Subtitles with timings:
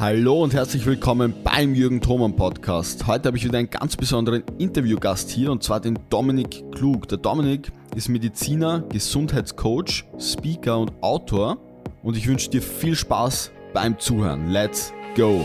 [0.00, 3.06] Hallo und herzlich willkommen beim Jürgen Thoman Podcast.
[3.06, 7.06] Heute habe ich wieder einen ganz besonderen Interviewgast hier und zwar den Dominik Klug.
[7.08, 11.58] Der Dominik ist Mediziner, Gesundheitscoach, Speaker und Autor
[12.02, 14.50] und ich wünsche dir viel Spaß beim Zuhören.
[14.50, 15.44] Let's go!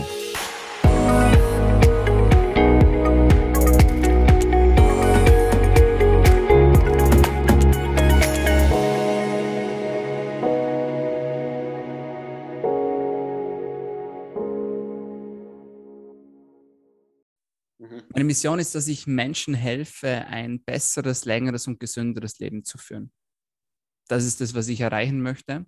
[18.26, 23.12] Mission ist, dass ich Menschen helfe, ein besseres, längeres und gesünderes Leben zu führen.
[24.08, 25.66] Das ist das, was ich erreichen möchte.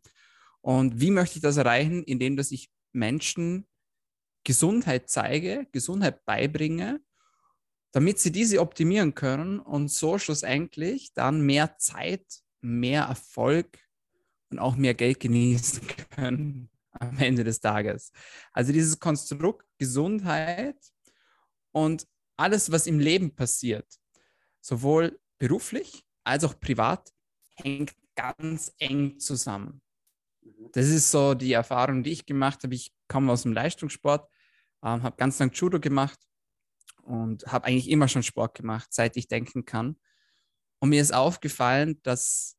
[0.60, 2.02] Und wie möchte ich das erreichen?
[2.04, 3.66] Indem, dass ich Menschen
[4.44, 7.00] Gesundheit zeige, Gesundheit beibringe,
[7.92, 12.24] damit sie diese optimieren können und so schlussendlich dann mehr Zeit,
[12.60, 13.78] mehr Erfolg
[14.50, 18.12] und auch mehr Geld genießen können am Ende des Tages.
[18.52, 20.76] Also dieses Konstrukt Gesundheit
[21.72, 22.06] und
[22.38, 23.86] alles, was im Leben passiert,
[24.60, 27.12] sowohl beruflich als auch privat,
[27.56, 29.82] hängt ganz eng zusammen.
[30.42, 30.70] Mhm.
[30.72, 32.74] Das ist so die Erfahrung, die ich gemacht habe.
[32.74, 34.28] Ich komme aus dem Leistungssport,
[34.82, 36.18] ähm, habe ganz lang Judo gemacht
[37.02, 39.96] und habe eigentlich immer schon Sport gemacht, seit ich denken kann.
[40.80, 42.56] Und mir ist aufgefallen, dass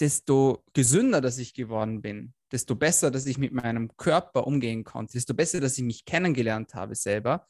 [0.00, 5.12] desto gesünder, dass ich geworden bin, desto besser, dass ich mit meinem Körper umgehen konnte,
[5.12, 7.48] desto besser, dass ich mich kennengelernt habe selber,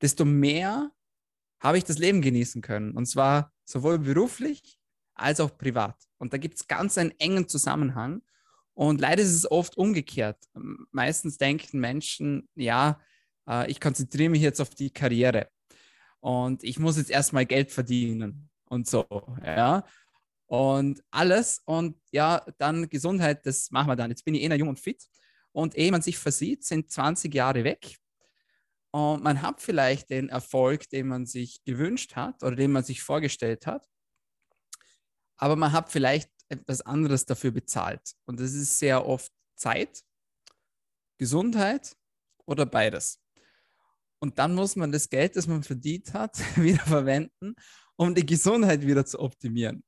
[0.00, 0.90] desto mehr
[1.60, 2.92] habe ich das Leben genießen können.
[2.92, 4.78] Und zwar sowohl beruflich
[5.14, 5.96] als auch privat.
[6.18, 8.22] Und da gibt es ganz einen engen Zusammenhang.
[8.74, 10.38] Und leider ist es oft umgekehrt.
[10.90, 13.00] Meistens denken Menschen, ja,
[13.48, 15.48] äh, ich konzentriere mich jetzt auf die Karriere
[16.20, 19.06] und ich muss jetzt erstmal Geld verdienen und so,
[19.44, 19.84] ja.
[20.46, 24.10] Und alles und ja, dann Gesundheit, das machen wir dann.
[24.10, 25.04] Jetzt bin ich eh noch jung und fit.
[25.52, 27.96] Und ehe man sich versieht, sind 20 Jahre weg
[28.96, 33.02] und man hat vielleicht den Erfolg, den man sich gewünscht hat oder den man sich
[33.02, 33.86] vorgestellt hat,
[35.36, 38.14] aber man hat vielleicht etwas anderes dafür bezahlt.
[38.24, 40.02] Und das ist sehr oft Zeit,
[41.18, 41.94] Gesundheit
[42.46, 43.20] oder beides.
[44.18, 47.54] Und dann muss man das Geld, das man verdient hat, wieder verwenden,
[47.96, 49.84] um die Gesundheit wieder zu optimieren.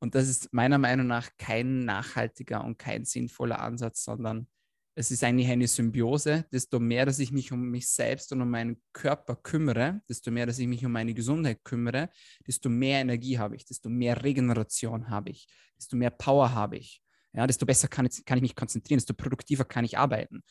[0.00, 4.48] Und das ist meiner Meinung nach kein nachhaltiger und kein sinnvoller Ansatz, sondern
[4.94, 6.46] es ist eigentlich eine Symbiose.
[6.52, 10.46] Desto mehr, dass ich mich um mich selbst und um meinen Körper kümmere, desto mehr,
[10.46, 12.10] dass ich mich um meine Gesundheit kümmere,
[12.46, 17.02] desto mehr Energie habe ich, desto mehr Regeneration habe ich, desto mehr Power habe ich.
[17.32, 20.42] Ja, desto besser kann ich, kann ich mich konzentrieren, desto produktiver kann ich arbeiten.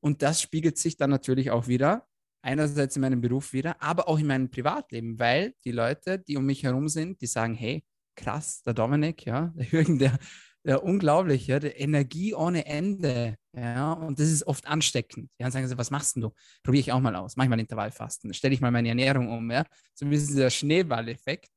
[0.00, 2.06] Und das spiegelt sich dann natürlich auch wieder,
[2.42, 6.46] einerseits in meinem Beruf wieder, aber auch in meinem Privatleben, weil die Leute, die um
[6.46, 7.84] mich herum sind, die sagen, hey,
[8.16, 10.18] krass, der Dominik, ja, der Jürgen, der,
[10.64, 13.36] ja, unglaublich, ja, die Energie ohne Ende.
[13.56, 15.30] Ja, und das ist oft ansteckend.
[15.38, 16.32] Ja, und sagen sie, was machst du?
[16.62, 17.36] Probiere ich auch mal aus.
[17.36, 18.34] Mach ich mal Intervallfasten.
[18.34, 19.50] Stelle ich mal meine Ernährung um.
[19.50, 21.48] Ja, so ein bisschen der Schneeballeffekt.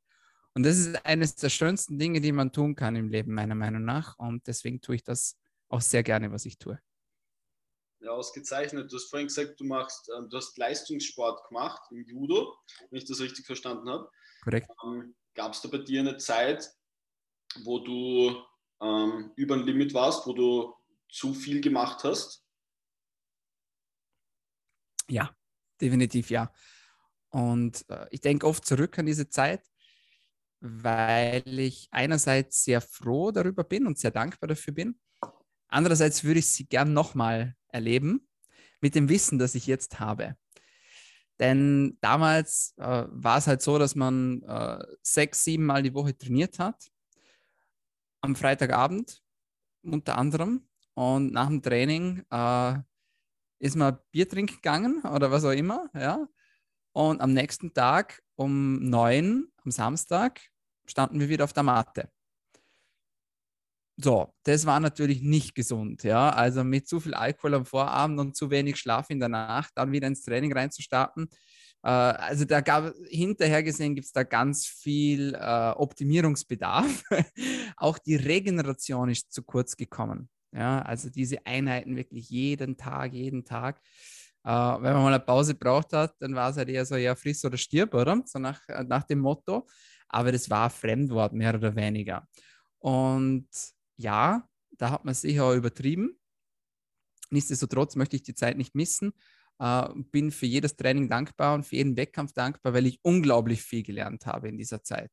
[0.56, 3.84] Und das ist eines der schönsten Dinge, die man tun kann im Leben, meiner Meinung
[3.84, 4.18] nach.
[4.20, 5.38] Und deswegen tue ich das
[5.68, 6.80] auch sehr gerne, was ich tue.
[8.00, 8.92] Ja, ausgezeichnet.
[8.92, 12.56] Du hast vorhin gesagt, du machst, ähm, du hast Leistungssport gemacht im Judo,
[12.90, 14.10] wenn ich das richtig verstanden habe.
[14.44, 14.70] Korrekt.
[14.86, 16.70] Ähm, Gab es da bei dir eine Zeit,
[17.64, 18.44] wo du
[18.84, 20.74] ähm, über ein Limit warst, wo du
[21.10, 22.46] zu viel gemacht hast?
[25.10, 25.36] Ja,
[25.80, 26.52] definitiv ja.
[27.30, 29.62] Und äh, ich denke oft zurück an diese Zeit,
[30.60, 35.00] weil ich einerseits sehr froh darüber bin und sehr dankbar dafür bin.
[35.68, 38.28] Andererseits würde ich sie gern nochmal erleben
[38.80, 40.36] mit dem Wissen, das ich jetzt habe.
[41.40, 46.16] Denn damals äh, war es halt so, dass man äh, sechs, sieben Mal die Woche
[46.16, 46.93] trainiert hat
[48.24, 49.22] am Freitagabend
[49.84, 50.68] unter anderem.
[50.96, 52.76] Und nach dem Training äh,
[53.60, 55.90] ist man Bier trinken gegangen oder was auch immer.
[55.94, 56.28] Ja?
[56.94, 60.42] Und am nächsten Tag um neun, am Samstag,
[60.86, 62.10] standen wir wieder auf der Matte.
[63.98, 66.32] So, das war natürlich nicht gesund, ja.
[66.32, 69.92] Also mit zu viel Alkohol am Vorabend und zu wenig Schlaf in der Nacht, dann
[69.92, 71.30] wieder ins Training reinzustarten,
[71.88, 77.04] also da gab hinterher gesehen gibt es da ganz viel äh, Optimierungsbedarf.
[77.78, 80.30] Auch die Regeneration ist zu kurz gekommen.
[80.54, 83.82] Ja, also diese Einheiten wirklich jeden Tag, jeden Tag.
[84.44, 87.16] Äh, wenn man mal eine Pause braucht hat, dann war es halt eher so, ja,
[87.16, 88.22] friss oder stirb, oder?
[88.26, 89.68] So nach, äh, nach dem Motto.
[90.08, 92.28] Aber das war Fremdwort, mehr oder weniger.
[92.80, 93.48] Und
[93.98, 94.48] ja,
[94.78, 96.20] da hat man sicher auch übertrieben.
[97.30, 99.14] Nichtsdestotrotz möchte ich die Zeit nicht missen.
[99.60, 103.84] Äh, bin für jedes Training dankbar und für jeden Wettkampf dankbar, weil ich unglaublich viel
[103.84, 105.12] gelernt habe in dieser Zeit.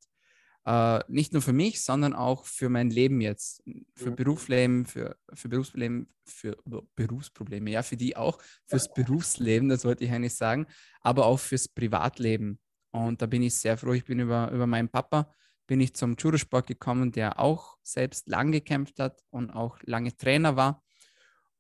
[0.66, 3.62] Äh, nicht nur für mich, sondern auch für mein Leben jetzt,
[3.94, 4.16] für mhm.
[4.16, 6.56] Berufsleben, für, für Berufsleben, für
[6.96, 10.66] Berufsprobleme, ja, für die auch, fürs Berufsleben, das wollte ich eigentlich sagen,
[11.00, 12.60] aber auch fürs Privatleben.
[12.93, 13.93] Und da bin ich sehr froh.
[13.93, 15.32] Ich bin über, über meinen Papa,
[15.66, 20.56] bin ich zum Judosport gekommen, der auch selbst lang gekämpft hat und auch lange Trainer
[20.56, 20.82] war.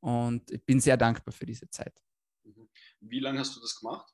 [0.00, 1.94] Und ich bin sehr dankbar für diese Zeit.
[2.56, 2.68] Mhm.
[3.00, 4.12] Wie lange hast du das gemacht?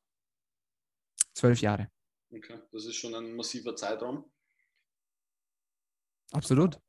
[1.34, 1.90] Zwölf Jahre.
[2.30, 4.30] Okay, das ist schon ein massiver Zeitraum.
[6.32, 6.80] Absolut.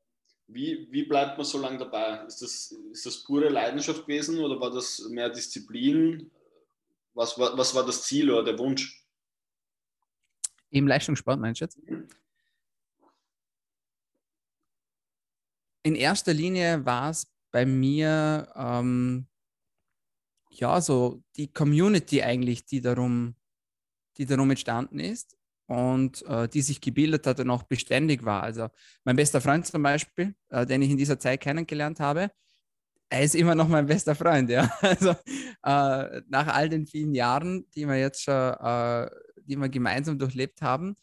[0.47, 2.25] Wie, wie bleibt man so lange dabei?
[2.25, 6.31] Ist das, ist das pure Leidenschaft gewesen oder war das mehr Disziplin?
[7.13, 9.05] Was, was, was war das Ziel oder der Wunsch?
[10.69, 11.77] Im Leistungssport, meinst du jetzt?
[11.83, 12.07] Mhm.
[15.83, 19.27] In erster Linie war es bei mir ähm,
[20.59, 23.35] ja so die Community eigentlich, die darum,
[24.17, 25.37] die darum entstanden ist
[25.67, 28.43] und äh, die sich gebildet hat und auch beständig war.
[28.43, 28.69] Also
[29.03, 32.31] mein bester Freund zum Beispiel, äh, den ich in dieser Zeit kennengelernt habe,
[33.09, 34.69] er ist immer noch mein bester Freund, ja.
[34.81, 39.09] Also äh, nach all den vielen Jahren, die wir jetzt schon, äh,
[39.43, 40.95] die wir gemeinsam durchlebt haben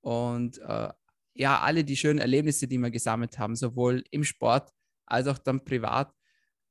[0.00, 0.88] und äh,
[1.34, 4.70] ja, alle die schönen Erlebnisse, die wir gesammelt haben, sowohl im Sport
[5.06, 6.12] als auch dann privat,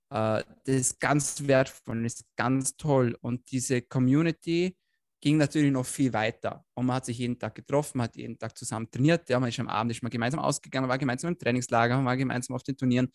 [0.09, 3.17] das ist ganz wertvoll, das ist ganz toll.
[3.21, 4.75] Und diese Community,
[5.21, 6.65] ging natürlich noch viel weiter.
[6.73, 9.29] Und man hat sich jeden Tag getroffen, man hat jeden Tag zusammen trainiert.
[9.29, 12.05] Ja, man ist am Abend ist man gemeinsam ausgegangen, man war gemeinsam im Trainingslager, man
[12.05, 13.11] war gemeinsam auf den Turnieren.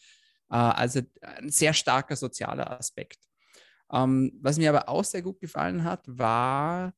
[0.50, 3.18] Äh, also ein sehr starker sozialer Aspekt.
[3.92, 6.94] Ähm, was mir aber auch sehr gut gefallen hat, war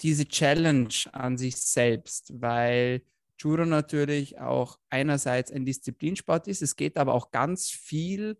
[0.00, 3.02] diese Challenge an sich selbst, weil
[3.38, 8.38] Judo natürlich auch einerseits ein Disziplinsport ist, es geht aber auch ganz viel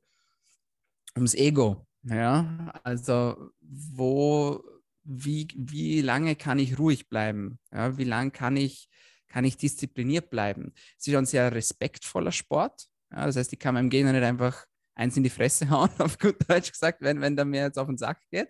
[1.17, 1.87] ums Ego.
[2.03, 4.63] Ja, also wo
[5.05, 7.59] wie, wie lange kann ich ruhig bleiben?
[7.73, 8.89] Ja, wie lange kann ich,
[9.29, 10.73] kann ich diszipliniert bleiben?
[10.99, 12.87] Es ist ein sehr respektvoller Sport.
[13.13, 16.19] Ja, das heißt, ich kann meinem Gegner nicht einfach eins in die Fresse hauen, auf
[16.19, 18.49] gut Deutsch gesagt, wenn, wenn der mir jetzt auf den Sack geht,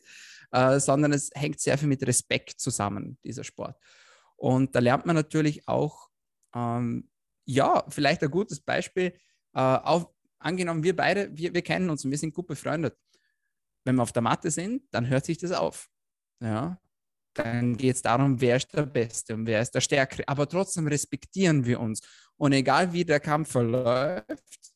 [0.50, 3.76] äh, sondern es hängt sehr viel mit Respekt zusammen, dieser Sport.
[4.36, 6.08] Und da lernt man natürlich auch,
[6.54, 7.08] ähm,
[7.46, 9.14] ja, vielleicht ein gutes Beispiel,
[9.54, 10.08] äh, auf,
[10.40, 12.96] angenommen, wir beide, wir, wir kennen uns und wir sind gut befreundet.
[13.84, 15.88] Wenn wir auf der Matte sind, dann hört sich das auf.
[16.42, 16.80] Ja,
[17.34, 20.26] dann geht es darum, wer ist der Beste und wer ist der Stärkere.
[20.26, 22.00] Aber trotzdem respektieren wir uns.
[22.36, 24.72] Und egal wie der Kampf verläuft,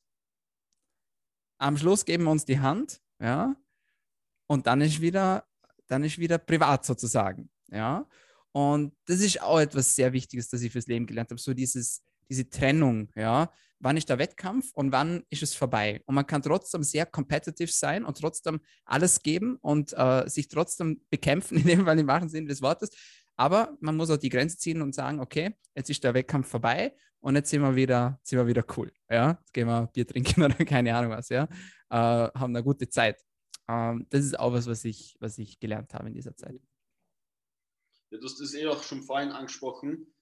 [1.58, 3.56] am Schluss geben wir uns die Hand, ja,
[4.46, 5.46] und dann ist wieder,
[5.87, 8.06] dann ist wieder privat sozusagen, ja.
[8.52, 12.05] Und das ist auch etwas sehr Wichtiges, das ich fürs Leben gelernt habe, so dieses,
[12.29, 13.50] diese Trennung, ja
[13.85, 16.03] wann ist der Wettkampf und wann ist es vorbei.
[16.06, 21.03] Und man kann trotzdem sehr competitive sein und trotzdem alles geben und äh, sich trotzdem
[21.11, 22.91] bekämpfen, in dem Fall im wahrsten Sinne des Wortes.
[23.37, 26.97] Aber man muss auch die Grenze ziehen und sagen, okay, jetzt ist der Wettkampf vorbei
[27.21, 28.91] und jetzt sind wir wieder, sind wir wieder cool.
[29.11, 29.38] Ja?
[29.41, 31.44] Jetzt gehen wir Bier trinken oder keine Ahnung was, ja.
[31.91, 33.21] Äh, haben eine gute Zeit.
[33.69, 36.55] Ähm, das ist auch was, was ich, was ich gelernt habe in dieser Zeit.
[38.11, 40.13] Ja, das eh auch schon vorhin angesprochen,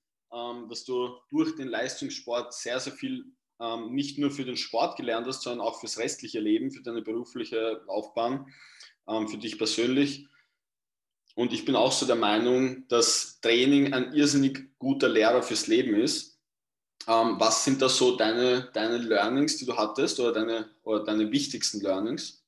[0.68, 3.24] dass du durch den Leistungssport sehr, sehr viel
[3.60, 7.02] ähm, nicht nur für den Sport gelernt hast, sondern auch fürs restliche Leben, für deine
[7.02, 8.52] berufliche Laufbahn,
[9.08, 10.26] ähm, für dich persönlich.
[11.34, 15.94] Und ich bin auch so der Meinung, dass Training ein irrsinnig guter Lehrer fürs Leben
[15.94, 16.40] ist.
[17.06, 21.30] Ähm, was sind da so deine, deine Learnings, die du hattest oder deine, oder deine
[21.30, 22.44] wichtigsten Learnings?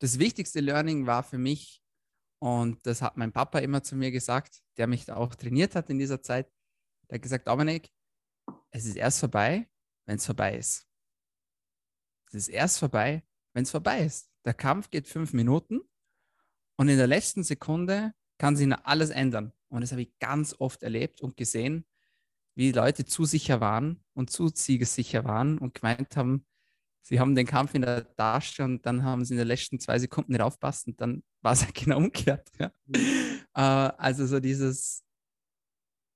[0.00, 1.83] Das wichtigste Learning war für mich,
[2.38, 5.98] und das hat mein Papa immer zu mir gesagt, der mich auch trainiert hat in
[5.98, 6.50] dieser Zeit,
[7.08, 7.90] der hat gesagt, Dominik,
[8.70, 9.68] es ist erst vorbei,
[10.06, 10.86] wenn es vorbei ist.
[12.28, 13.22] Es ist erst vorbei,
[13.52, 14.30] wenn es vorbei ist.
[14.44, 15.80] Der Kampf geht fünf Minuten
[16.76, 19.52] und in der letzten Sekunde kann sich alles ändern.
[19.68, 21.86] Und das habe ich ganz oft erlebt und gesehen,
[22.54, 26.46] wie Leute zu sicher waren und zu siegessicher waren und gemeint haben,
[27.04, 29.98] sie haben den Kampf in der Tasche und dann haben sie in den letzten zwei
[29.98, 32.50] Sekunden nicht aufpasst und dann war es halt genau umgekehrt.
[32.58, 32.72] Ja.
[32.86, 32.96] Mhm.
[33.54, 35.04] Äh, also so dieses,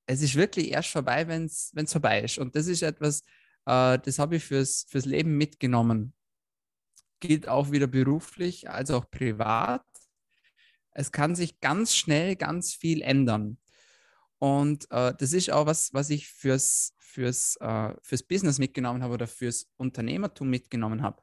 [0.06, 2.38] es ist wirklich erst vorbei, wenn es vorbei ist.
[2.38, 3.20] Und das ist etwas,
[3.66, 6.14] äh, das habe ich fürs, fürs Leben mitgenommen.
[7.20, 9.84] Geht auch wieder beruflich als auch privat.
[10.92, 13.58] Es kann sich ganz schnell ganz viel ändern.
[14.38, 19.14] Und äh, das ist auch was, was ich fürs, fürs, äh, fürs Business mitgenommen habe
[19.14, 21.20] oder fürs Unternehmertum mitgenommen habe.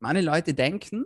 [0.00, 1.04] Meine Leute denken,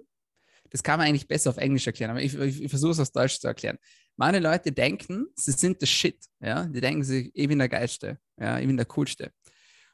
[0.71, 3.11] das kann man eigentlich besser auf Englisch erklären, aber ich, ich, ich versuche es auf
[3.11, 3.79] Deutsch zu erklären.
[4.17, 6.25] Meine Leute denken, sie sind der Shit.
[6.41, 6.67] Ja?
[6.67, 8.59] Die denken sich, ich bin der Geilste, ja?
[8.59, 9.33] ich bin der Coolste.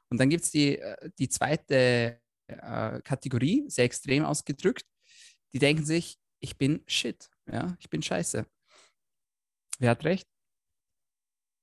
[0.08, 4.84] Und dann gibt es die, äh, die zweite äh, Kategorie, sehr extrem ausgedrückt.
[5.52, 7.76] Die denken sich, ich bin Shit, ja?
[7.80, 8.46] ich bin Scheiße.
[9.78, 10.28] Wer hat recht?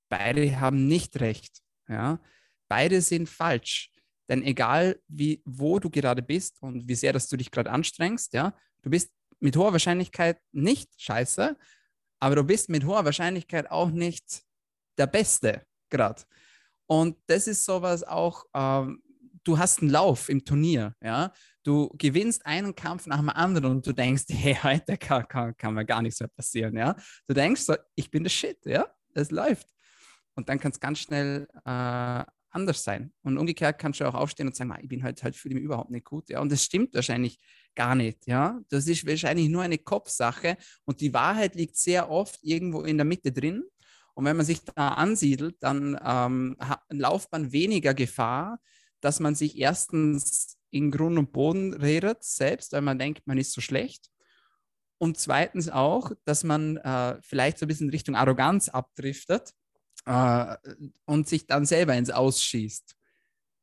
[0.08, 1.60] Beide haben nicht recht.
[1.88, 2.20] Ja?
[2.68, 3.90] Beide sind falsch.
[4.28, 8.32] Denn egal, wie, wo du gerade bist und wie sehr, dass du dich gerade anstrengst,
[8.32, 11.56] ja, du bist mit hoher Wahrscheinlichkeit nicht scheiße,
[12.20, 14.42] aber du bist mit hoher Wahrscheinlichkeit auch nicht
[14.96, 16.22] der Beste gerade.
[16.86, 19.02] Und das ist sowas auch, ähm,
[19.44, 21.32] du hast einen Lauf im Turnier, ja,
[21.62, 25.74] du gewinnst einen Kampf nach dem anderen und du denkst, hey, heute kann, kann, kann
[25.74, 26.96] mir gar nichts mehr passieren, ja.
[27.26, 29.68] Du denkst so, ich bin der Shit, ja, es läuft.
[30.34, 32.24] Und dann kann es ganz schnell äh,
[32.54, 33.12] anders sein.
[33.22, 35.90] Und umgekehrt kannst du auch aufstehen und sagen, ich bin halt, halt fühle mich überhaupt
[35.90, 36.28] nicht gut.
[36.30, 37.38] Ja, und das stimmt wahrscheinlich
[37.74, 38.26] gar nicht.
[38.26, 42.96] Ja, das ist wahrscheinlich nur eine Kopfsache und die Wahrheit liegt sehr oft irgendwo in
[42.96, 43.64] der Mitte drin.
[44.14, 46.56] Und wenn man sich da ansiedelt, dann ähm,
[46.90, 48.60] lauft man weniger Gefahr,
[49.00, 53.52] dass man sich erstens in Grund und Boden redet, selbst, weil man denkt, man ist
[53.52, 54.10] so schlecht.
[54.98, 59.52] Und zweitens auch, dass man äh, vielleicht so ein bisschen Richtung Arroganz abdriftet
[60.06, 60.56] äh,
[61.06, 62.94] und sich dann selber ins Ausschießt.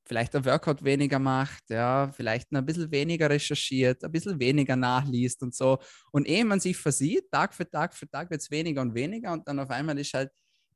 [0.05, 5.41] Vielleicht ein Workout weniger macht, ja, vielleicht ein bisschen weniger recherchiert, ein bisschen weniger nachliest
[5.43, 5.79] und so.
[6.11, 9.31] Und ehe man sich versieht, Tag für Tag für Tag wird es weniger und weniger
[9.31, 10.31] und dann auf einmal ist halt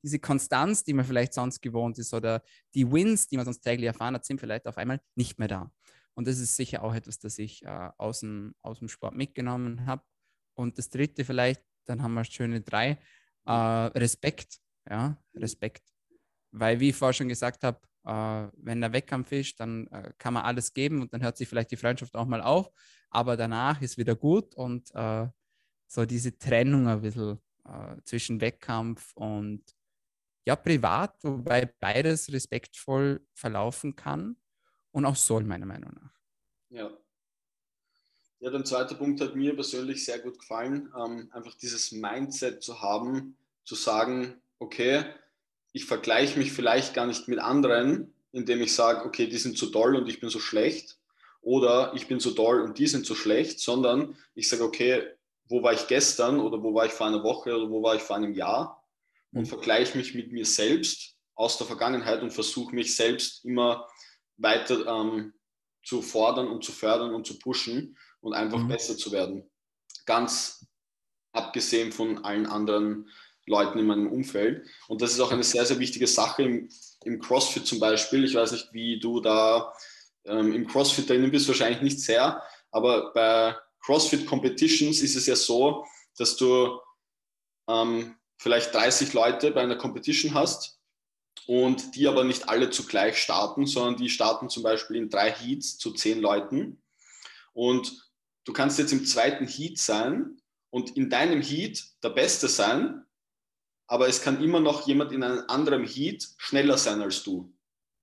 [0.06, 2.44] diese Konstanz, die man vielleicht sonst gewohnt ist oder
[2.76, 5.72] die Wins, die man sonst täglich erfahren hat, sind vielleicht auf einmal nicht mehr da.
[6.14, 9.86] Und das ist sicher auch etwas, das ich äh, aus, dem, aus dem Sport mitgenommen
[9.88, 10.04] habe.
[10.54, 13.00] Und das dritte vielleicht, dann haben wir schöne drei,
[13.46, 14.60] äh, Respekt.
[14.90, 15.84] Ja, Respekt.
[16.52, 20.34] Weil, wie ich vorher schon gesagt habe, äh, wenn der Wettkampf ist, dann äh, kann
[20.34, 22.72] man alles geben und dann hört sich vielleicht die Freundschaft auch mal auf.
[23.10, 25.28] Aber danach ist wieder gut und äh,
[25.88, 29.64] so diese Trennung ein bisschen äh, zwischen Wettkampf und
[30.46, 34.38] ja, privat, wobei beides respektvoll verlaufen kann
[34.92, 36.14] und auch soll, meiner Meinung nach.
[36.70, 36.92] Ja.
[38.40, 42.80] Ja, der zweite Punkt hat mir persönlich sehr gut gefallen, ähm, einfach dieses Mindset zu
[42.80, 45.06] haben, zu sagen, okay,
[45.72, 49.68] ich vergleiche mich vielleicht gar nicht mit anderen, indem ich sage, okay, die sind zu
[49.68, 50.98] toll und ich bin so schlecht.
[51.42, 55.08] Oder ich bin so toll und die sind so schlecht, sondern ich sage, okay,
[55.48, 58.02] wo war ich gestern oder wo war ich vor einer Woche oder wo war ich
[58.02, 58.84] vor einem Jahr
[59.32, 59.46] und mhm.
[59.46, 63.88] vergleiche mich mit mir selbst aus der Vergangenheit und versuche mich selbst immer
[64.38, 65.34] weiter ähm,
[65.84, 68.70] zu fordern und zu fördern und zu pushen und einfach mhm.
[68.70, 69.48] besser zu werden.
[70.08, 70.66] Ganz
[71.32, 73.10] abgesehen von allen anderen
[73.48, 74.66] Leuten in meinem Umfeld.
[74.88, 76.70] Und das ist auch eine sehr, sehr wichtige Sache im,
[77.04, 78.24] im CrossFit zum Beispiel.
[78.24, 79.74] Ich weiß nicht, wie du da
[80.26, 85.36] ähm, im CrossFit drinnen bist, wahrscheinlich nicht sehr, aber bei CrossFit Competitions ist es ja
[85.36, 85.86] so,
[86.18, 86.80] dass du
[87.70, 90.80] ähm, vielleicht 30 Leute bei einer Competition hast
[91.48, 95.78] und die aber nicht alle zugleich starten, sondern die starten zum Beispiel in drei Heats
[95.78, 96.82] zu zehn Leuten.
[97.54, 98.10] Und
[98.46, 103.05] du kannst jetzt im zweiten Heat sein und in deinem Heat der Beste sein
[103.88, 107.54] aber es kann immer noch jemand in einem anderen Heat schneller sein als du.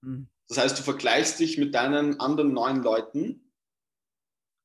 [0.01, 0.29] Mhm.
[0.49, 3.53] Das heißt, du vergleichst dich mit deinen anderen neun Leuten,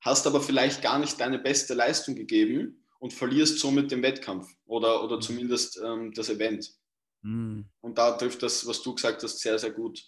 [0.01, 5.03] hast aber vielleicht gar nicht deine beste Leistung gegeben und verlierst somit den Wettkampf oder,
[5.03, 5.21] oder mhm.
[5.21, 6.73] zumindest ähm, das Event.
[7.21, 7.69] Mhm.
[7.81, 10.03] Und da trifft das, was du gesagt hast, sehr, sehr gut.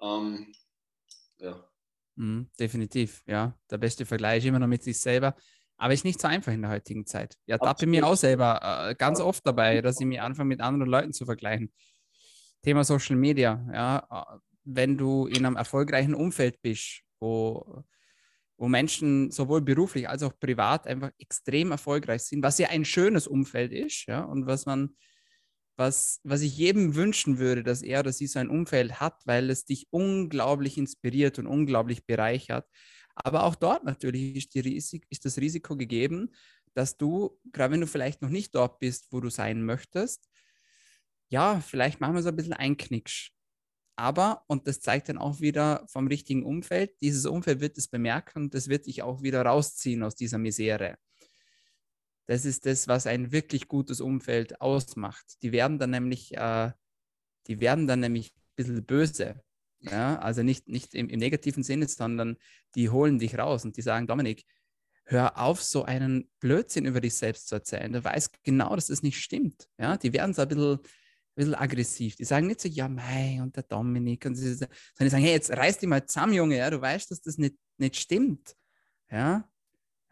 [0.00, 0.52] Ähm,
[1.38, 1.68] ja.
[2.16, 3.56] Mhm, definitiv, ja.
[3.70, 5.36] Der beste Vergleich immer noch mit sich selber.
[5.78, 7.36] Aber ist nicht so einfach in der heutigen Zeit.
[7.46, 10.90] Ja, tappe mir auch selber äh, ganz oft dabei, dass ich mich anfange, mit anderen
[10.90, 11.72] Leuten zu vergleichen.
[12.62, 14.06] Thema Social Media, ja.
[14.10, 14.38] Äh,
[14.70, 17.84] wenn du in einem erfolgreichen Umfeld bist, wo,
[18.58, 23.26] wo Menschen sowohl beruflich als auch privat einfach extrem erfolgreich sind, was ja ein schönes
[23.26, 24.96] Umfeld ist, ja, und was man,
[25.76, 29.48] was, was ich jedem wünschen würde, dass er oder sie so ein Umfeld hat, weil
[29.48, 32.66] es dich unglaublich inspiriert und unglaublich bereichert.
[33.24, 36.30] Aber auch dort natürlich ist, Risik, ist das Risiko gegeben,
[36.74, 40.28] dass du, gerade wenn du vielleicht noch nicht dort bist, wo du sein möchtest,
[41.30, 43.32] ja, vielleicht machen wir so ein bisschen einknicksch.
[43.96, 48.44] Aber, und das zeigt dann auch wieder vom richtigen Umfeld, dieses Umfeld wird es bemerken
[48.44, 50.96] und das wird dich auch wieder rausziehen aus dieser Misere.
[52.26, 55.42] Das ist das, was ein wirklich gutes Umfeld ausmacht.
[55.42, 56.70] Die werden dann nämlich, äh,
[57.48, 59.42] die werden dann nämlich ein bisschen böse.
[59.80, 62.36] Ja, also nicht, nicht im, im negativen Sinne, sondern
[62.74, 64.44] die holen dich raus und die sagen, Dominik,
[65.04, 67.92] hör auf, so einen Blödsinn über dich selbst zu erzählen.
[67.92, 69.68] Du weißt genau, dass das nicht stimmt.
[69.78, 70.80] Ja, die werden so ein bisschen, ein
[71.34, 72.16] bisschen aggressiv.
[72.16, 74.26] Die sagen nicht so, ja, mei, und der Dominik.
[74.26, 74.68] Und sie, sondern
[75.00, 76.58] die sagen, hey, jetzt reiß dich mal zusammen, Junge.
[76.58, 78.54] Ja, du weißt, dass das nicht, nicht stimmt.
[79.10, 79.48] Ja?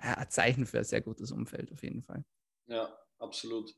[0.02, 2.24] ja, ein Zeichen für ein sehr gutes Umfeld auf jeden Fall.
[2.66, 3.74] Ja, absolut.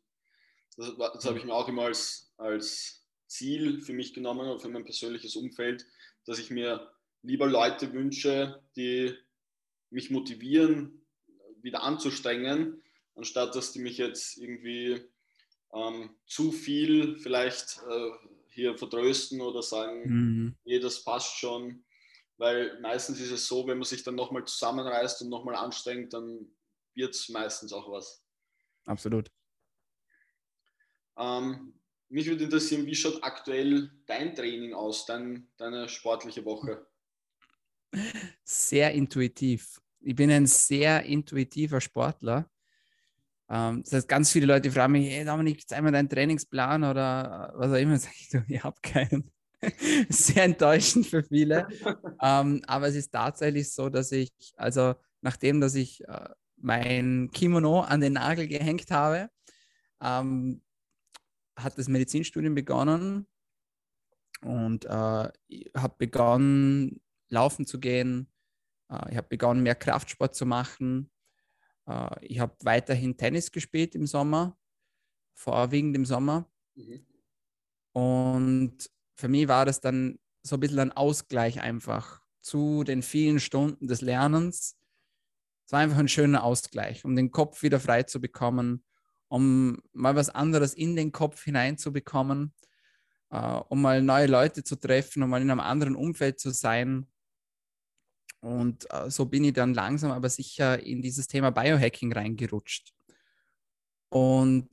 [0.77, 4.69] Das, das habe ich mir auch immer als, als Ziel für mich genommen oder für
[4.69, 5.87] mein persönliches Umfeld,
[6.25, 6.91] dass ich mir
[7.23, 9.15] lieber Leute wünsche, die
[9.91, 11.07] mich motivieren,
[11.61, 12.83] wieder anzustrengen,
[13.15, 15.03] anstatt dass die mich jetzt irgendwie
[15.73, 18.11] ähm, zu viel vielleicht äh,
[18.49, 20.57] hier vertrösten oder sagen, mhm.
[20.65, 21.85] nee, das passt schon.
[22.37, 26.47] Weil meistens ist es so, wenn man sich dann nochmal zusammenreißt und nochmal anstrengt, dann
[26.95, 28.25] wird es meistens auch was.
[28.85, 29.29] Absolut.
[31.17, 31.78] Ähm,
[32.09, 36.87] mich würde interessieren, wie schaut aktuell dein Training aus, dein, deine sportliche Woche?
[38.45, 39.81] Sehr intuitiv.
[40.01, 42.51] Ich bin ein sehr intuitiver Sportler.
[43.51, 47.53] Ähm, das heißt, ganz viele Leute fragen mich, hey Dominik, zeig mir deinen Trainingsplan oder
[47.57, 47.99] was auch immer.
[47.99, 49.31] Sag ich, ich habe keinen.
[50.09, 51.67] Sehr enttäuschend für viele.
[52.23, 57.81] ähm, aber es ist tatsächlich so, dass ich, also nachdem, dass ich äh, mein Kimono
[57.81, 59.29] an den Nagel gehängt habe,
[60.01, 60.63] ähm,
[61.59, 63.27] hat das Medizinstudium begonnen
[64.41, 68.33] und äh, habe begonnen, laufen zu gehen.
[68.91, 71.11] Äh, ich habe begonnen, mehr Kraftsport zu machen.
[71.87, 74.57] Äh, ich habe weiterhin Tennis gespielt im Sommer,
[75.35, 76.51] vorwiegend im Sommer.
[76.75, 77.07] Mhm.
[77.93, 83.41] Und für mich war das dann so ein bisschen ein Ausgleich einfach zu den vielen
[83.41, 84.77] Stunden des Lernens.
[85.67, 88.85] Es war einfach ein schöner Ausgleich, um den Kopf wieder frei zu bekommen,
[89.29, 92.53] um mal was anderes in den Kopf hineinzubekommen,
[93.33, 97.07] uh, um mal neue Leute zu treffen, um mal in einem anderen Umfeld zu sein.
[98.41, 102.93] Und uh, so bin ich dann langsam aber sicher in dieses Thema Biohacking reingerutscht.
[104.11, 104.71] Und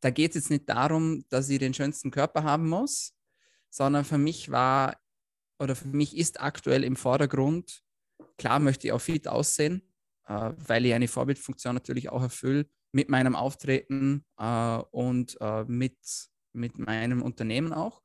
[0.00, 3.14] da geht es jetzt nicht darum, dass ich den schönsten Körper haben muss,
[3.70, 4.98] sondern für mich war
[5.58, 7.82] oder für mich ist aktuell im Vordergrund,
[8.36, 9.82] klar möchte ich auch fit aussehen,
[10.26, 15.98] äh, weil ich eine Vorbildfunktion natürlich auch erfülle, mit meinem Auftreten äh, und äh, mit,
[16.52, 18.02] mit meinem Unternehmen auch.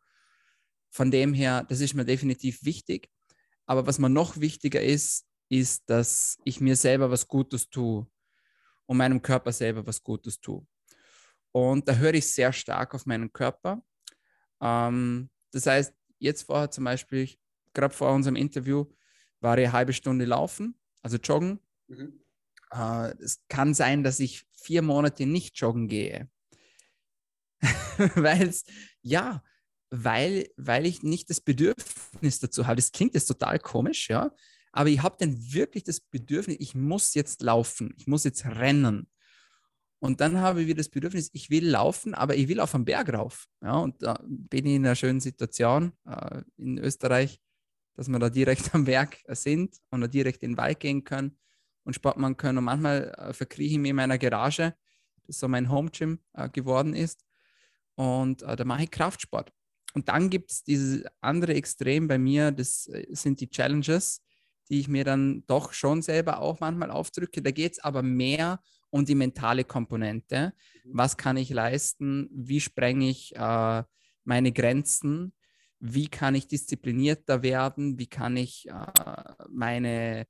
[0.89, 3.07] Von dem her, das ist mir definitiv wichtig.
[3.67, 8.07] Aber was mir noch wichtiger ist, ist, dass ich mir selber was Gutes tue
[8.87, 10.65] und meinem Körper selber was Gutes tue.
[11.51, 13.83] Und da höre ich sehr stark auf meinen Körper.
[14.59, 17.29] Ähm, das heißt, jetzt vorher zum Beispiel,
[17.75, 18.85] gerade vor unserem Interview,
[19.39, 21.59] war ich eine halbe Stunde laufen, also joggen.
[21.87, 22.19] Mhm.
[22.73, 26.29] Äh, es kann sein, dass ich vier Monate nicht joggen gehe.
[28.15, 28.63] weil es,
[29.01, 29.43] ja,
[29.89, 32.77] weil, weil ich nicht das Bedürfnis dazu habe.
[32.77, 34.31] Das klingt jetzt total komisch, ja,
[34.71, 39.09] aber ich habe dann wirklich das Bedürfnis, ich muss jetzt laufen, ich muss jetzt rennen.
[40.01, 42.85] Und dann habe ich wieder das Bedürfnis, ich will laufen, aber ich will auf den
[42.85, 43.47] Berg rauf.
[43.61, 47.41] Ja, und da bin ich in einer schönen Situation äh, in Österreich,
[47.97, 51.37] dass wir da direkt am Berg sind und da direkt in den Wald gehen können
[51.89, 52.59] und Sport machen können.
[52.59, 54.75] Und manchmal äh, verkrieche ich mich in meiner Garage,
[55.25, 57.25] das so mein Home Gym äh, geworden ist.
[57.95, 59.51] Und äh, da mache ich Kraftsport.
[59.95, 64.21] Und dann gibt es dieses andere Extrem bei mir, das äh, sind die Challenges,
[64.69, 67.41] die ich mir dann doch schon selber auch manchmal aufdrücke.
[67.41, 70.53] Da geht es aber mehr um die mentale Komponente.
[70.83, 70.91] Mhm.
[70.93, 72.29] Was kann ich leisten?
[72.31, 73.83] Wie sprenge ich äh,
[74.23, 75.33] meine Grenzen?
[75.79, 77.97] Wie kann ich disziplinierter werden?
[77.97, 80.27] Wie kann ich äh, meine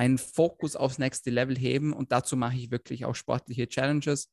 [0.00, 4.32] meinen Fokus aufs nächste Level heben und dazu mache ich wirklich auch sportliche Challenges.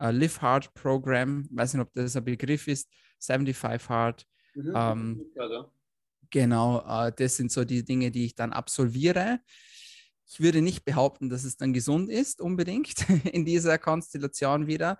[0.00, 2.90] Uh, Live Hard Program, weiß nicht, ob das ein Begriff ist,
[3.20, 4.26] 75 Hard.
[4.54, 5.26] Mhm, ähm.
[6.28, 9.40] Genau, uh, das sind so die Dinge, die ich dann absolviere.
[10.26, 14.98] Ich würde nicht behaupten, dass es dann gesund ist, unbedingt in dieser Konstellation wieder.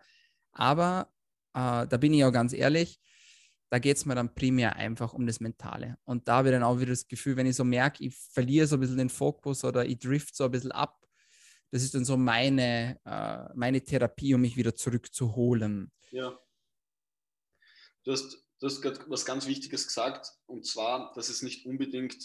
[0.53, 1.13] Aber
[1.55, 2.99] uh, da bin ich auch ganz ehrlich,
[3.71, 5.99] da geht es mir dann primär einfach um das Mentale.
[6.05, 8.67] Und da habe ich dann auch wieder das Gefühl, wenn ich so merke, ich verliere
[8.67, 11.07] so ein bisschen den Fokus oder ich drift so ein bisschen ab,
[11.71, 15.93] das ist dann so meine, äh, meine Therapie, um mich wieder zurückzuholen.
[16.11, 16.39] Ja.
[18.05, 22.17] Du hast, du hast gerade was ganz Wichtiges gesagt, und zwar, dass es nicht unbedingt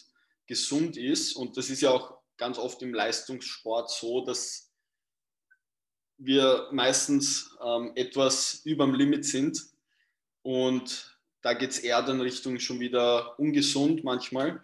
[0.47, 1.35] gesund ist.
[1.35, 4.71] Und das ist ja auch ganz oft im Leistungssport so, dass
[6.17, 9.61] wir meistens ähm, etwas über dem Limit sind
[10.41, 11.12] und
[11.43, 14.61] da geht es eher dann Richtung schon wieder ungesund manchmal.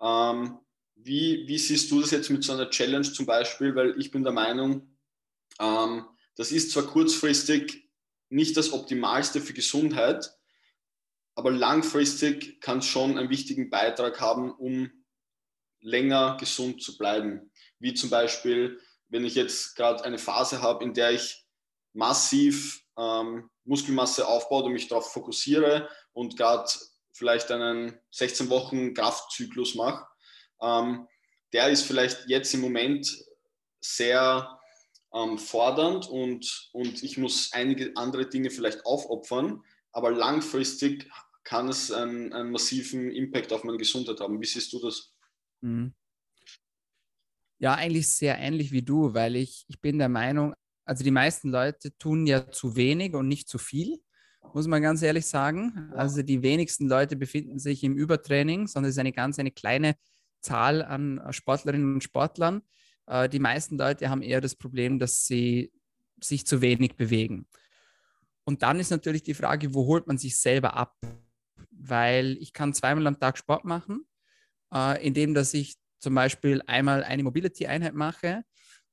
[0.00, 0.58] Ähm,
[0.96, 3.74] wie, wie, siehst du das jetzt mit so einer Challenge zum Beispiel?
[3.76, 4.96] Weil ich bin der Meinung,
[5.60, 7.88] ähm, das ist zwar kurzfristig
[8.30, 10.32] nicht das Optimalste für Gesundheit,
[11.34, 14.90] aber langfristig kann es schon einen wichtigen Beitrag haben, um
[15.80, 17.52] länger gesund zu bleiben.
[17.78, 21.46] Wie zum Beispiel, wenn ich jetzt gerade eine Phase habe, in der ich
[21.92, 26.68] massiv ähm, Muskelmasse aufbaut und mich darauf fokussiere und gerade
[27.12, 30.06] vielleicht einen 16 Wochen Kraftzyklus mache,
[30.60, 31.06] ähm,
[31.52, 33.24] der ist vielleicht jetzt im Moment
[33.80, 34.58] sehr
[35.14, 41.10] ähm, fordernd und, und ich muss einige andere Dinge vielleicht aufopfern, aber langfristig
[41.44, 44.40] kann es einen, einen massiven Impact auf meine Gesundheit haben.
[44.40, 45.14] Wie siehst du das?
[45.60, 45.94] Mhm.
[47.58, 50.54] Ja, eigentlich sehr ähnlich wie du, weil ich, ich bin der Meinung,
[50.88, 54.00] also die meisten Leute tun ja zu wenig und nicht zu viel,
[54.54, 55.92] muss man ganz ehrlich sagen.
[55.94, 59.96] Also die wenigsten Leute befinden sich im Übertraining, sondern es ist eine ganz eine kleine
[60.40, 62.62] Zahl an Sportlerinnen und Sportlern.
[63.06, 65.70] Äh, die meisten Leute haben eher das Problem, dass sie
[66.22, 67.46] sich zu wenig bewegen.
[68.44, 70.96] Und dann ist natürlich die Frage, wo holt man sich selber ab?
[71.70, 74.06] Weil ich kann zweimal am Tag Sport machen,
[74.72, 78.44] äh, indem dass ich zum Beispiel einmal eine Mobility-Einheit mache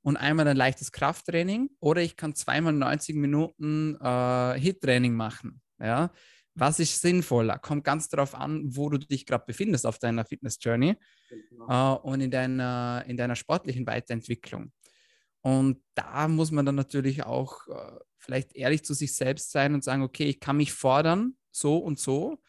[0.06, 5.60] und einmal ein leichtes Krafttraining oder ich kann zweimal 90 Minuten äh, HIT-Training machen.
[5.80, 6.12] Ja?
[6.54, 7.58] Was ist sinnvoller?
[7.58, 10.94] Kommt ganz darauf an, wo du dich gerade befindest auf deiner Fitness-Journey
[11.50, 11.96] genau.
[11.96, 14.70] äh, und in deiner, in deiner sportlichen Weiterentwicklung.
[15.40, 19.82] Und da muss man dann natürlich auch äh, vielleicht ehrlich zu sich selbst sein und
[19.82, 22.40] sagen, okay, ich kann mich fordern, so und so,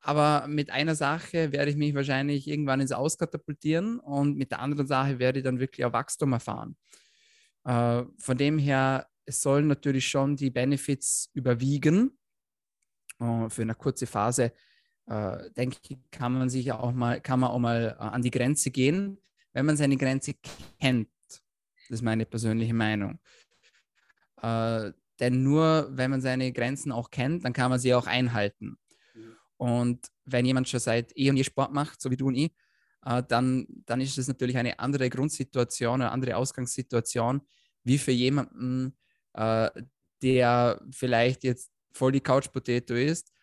[0.00, 4.86] aber mit einer Sache werde ich mich wahrscheinlich irgendwann ins Auskatapultieren und mit der anderen
[4.86, 6.76] Sache werde ich dann wirklich auch Wachstum erfahren.
[7.64, 12.18] Äh, von dem her, es sollen natürlich schon die Benefits überwiegen.
[13.18, 14.52] Äh, für eine kurze Phase,
[15.06, 18.30] äh, denke ich, kann man sich auch mal, kann man auch mal äh, an die
[18.30, 19.18] Grenze gehen,
[19.52, 20.34] wenn man seine Grenze
[20.80, 21.08] kennt.
[21.28, 23.18] Das ist meine persönliche Meinung.
[24.40, 28.78] Äh, denn nur wenn man seine Grenzen auch kennt, dann kann man sie auch einhalten.
[29.60, 32.50] Und wenn jemand schon seit eh und je Sport macht, so wie du und ich,
[33.04, 37.42] äh, dann, dann ist es natürlich eine andere Grundsituation, eine andere Ausgangssituation,
[37.84, 38.96] wie für jemanden,
[39.34, 39.70] äh,
[40.22, 43.34] der vielleicht jetzt voll die Couch-Potato ist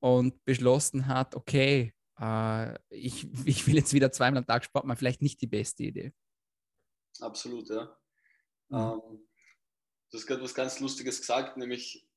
[0.00, 4.96] und beschlossen hat, okay, äh, ich, ich will jetzt wieder zweimal am Tag Sport machen,
[4.96, 6.14] vielleicht nicht die beste Idee.
[7.20, 7.94] Absolut, ja.
[8.70, 8.78] Mhm.
[8.78, 9.28] Ähm,
[10.10, 12.08] du hast gerade was ganz Lustiges gesagt, nämlich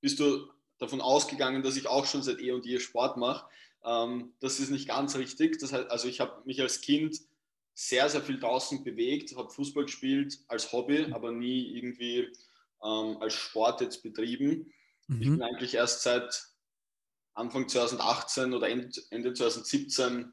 [0.00, 3.46] bist du davon ausgegangen, dass ich auch schon seit eh und je Sport mache.
[3.84, 5.58] Ähm, das ist nicht ganz richtig.
[5.58, 7.20] Das heißt, also ich habe mich als Kind
[7.74, 12.32] sehr, sehr viel draußen bewegt, habe Fußball gespielt als Hobby, aber nie irgendwie
[12.82, 14.72] ähm, als Sport jetzt betrieben.
[15.08, 15.22] Mhm.
[15.22, 16.48] Ich bin eigentlich erst seit
[17.34, 20.32] Anfang 2018 oder Ende, Ende 2017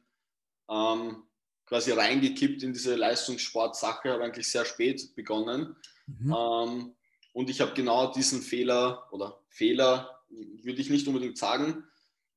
[0.70, 1.24] ähm,
[1.66, 5.76] quasi reingekippt in diese Leistungssport-Sache, habe eigentlich sehr spät begonnen.
[6.08, 6.34] Mhm.
[6.34, 6.96] Ähm,
[7.34, 10.23] und ich habe genau diesen Fehler oder Fehler
[10.64, 11.86] würde ich nicht unbedingt sagen.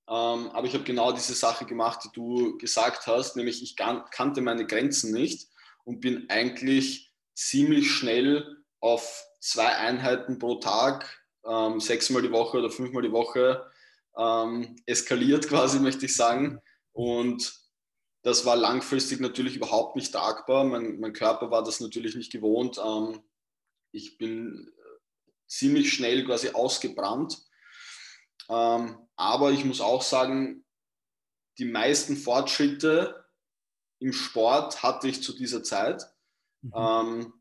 [0.08, 4.40] Ähm, aber ich habe genau diese Sache gemacht, die du gesagt hast, nämlich ich kannte
[4.40, 5.48] meine Grenzen nicht
[5.84, 12.70] und bin eigentlich ziemlich schnell auf zwei Einheiten pro Tag, ähm, sechsmal die Woche oder
[12.70, 13.70] fünfmal die Woche
[14.16, 16.60] ähm, eskaliert quasi, möchte ich sagen.
[16.92, 17.54] Und
[18.22, 20.64] das war langfristig natürlich überhaupt nicht tragbar.
[20.64, 22.80] Mein, mein Körper war das natürlich nicht gewohnt.
[22.84, 23.22] Ähm,
[23.92, 24.72] ich bin
[25.46, 27.45] ziemlich schnell quasi ausgebrannt
[28.48, 30.64] aber ich muss auch sagen,
[31.58, 33.24] die meisten Fortschritte
[33.98, 36.04] im Sport hatte ich zu dieser Zeit.
[36.62, 36.72] Mhm.
[36.74, 37.32] Ähm,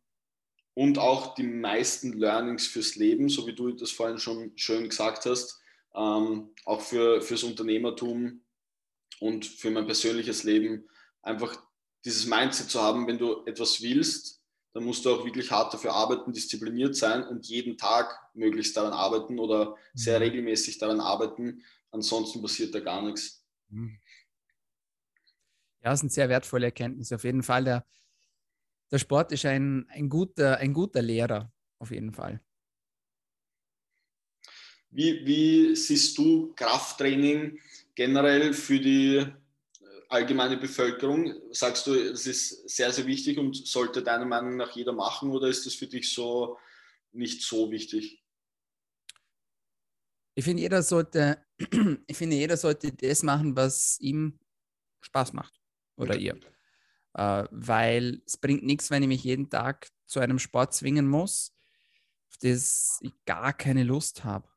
[0.74, 5.26] und auch die meisten Learnings fürs Leben, so wie du das vorhin schon schön gesagt
[5.26, 5.62] hast,
[5.96, 8.44] ähm, auch für, fürs Unternehmertum
[9.20, 10.88] und für mein persönliches Leben,
[11.22, 11.56] einfach
[12.04, 14.42] dieses Mindset zu haben, wenn du etwas willst,
[14.76, 18.92] dann musst du auch wirklich hart dafür arbeiten, diszipliniert sein und jeden Tag möglichst daran
[18.92, 20.24] arbeiten oder sehr mhm.
[20.24, 21.64] regelmäßig daran arbeiten.
[21.92, 23.42] Ansonsten passiert da gar nichts.
[23.70, 23.98] Mhm.
[25.82, 27.16] Ja, das sind sehr wertvolle Erkenntnisse.
[27.16, 27.86] Auf jeden Fall, der,
[28.92, 32.42] der Sport ist ein, ein, guter, ein guter Lehrer, auf jeden Fall.
[34.90, 37.62] Wie, wie siehst du Krafttraining
[37.96, 39.26] generell für die
[40.10, 41.36] allgemeine Bevölkerung?
[41.52, 45.48] Sagst du, das ist sehr, sehr wichtig und sollte deiner Meinung nach jeder machen oder
[45.48, 46.58] ist das für dich so
[47.12, 48.24] nicht so wichtig?
[50.36, 51.46] Ich finde, jeder sollte,
[52.08, 54.40] ich finde, jeder sollte das machen, was ihm
[55.02, 55.62] Spaß macht
[55.96, 56.38] oder ihr.
[57.14, 61.56] Äh, weil es bringt nichts, wenn ich mich jeden Tag zu einem Sport zwingen muss,
[62.30, 64.48] auf das ich gar keine Lust habe.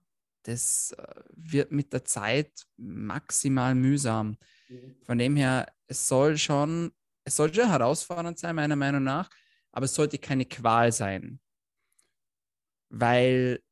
[0.49, 4.39] Das äh, wird mit der Zeit maximal mühsam.
[4.69, 4.97] Mhm.
[5.03, 6.91] Von dem her, es soll schon,
[7.25, 9.29] es soll schon herausfordernd sein, meiner Meinung nach,
[9.73, 11.39] aber es sollte keine Qual sein.
[12.89, 13.63] Weil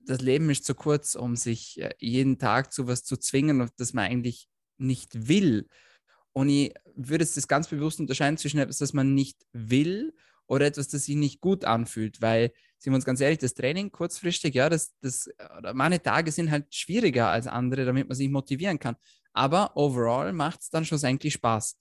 [0.00, 3.92] das Leben ist zu kurz, um sich äh, jeden Tag zu was zu zwingen, das
[3.92, 5.68] man eigentlich nicht will.
[6.32, 10.16] Und ich würde es das ganz bewusst unterscheiden zwischen etwas, das man nicht will
[10.48, 13.90] oder etwas, das sich nicht gut anfühlt, weil, sind wir uns ganz ehrlich, das Training
[13.90, 15.30] kurzfristig, ja, das, das,
[15.74, 18.96] meine Tage sind halt schwieriger als andere, damit man sich motivieren kann.
[19.32, 21.78] Aber overall macht es dann schlussendlich Spaß.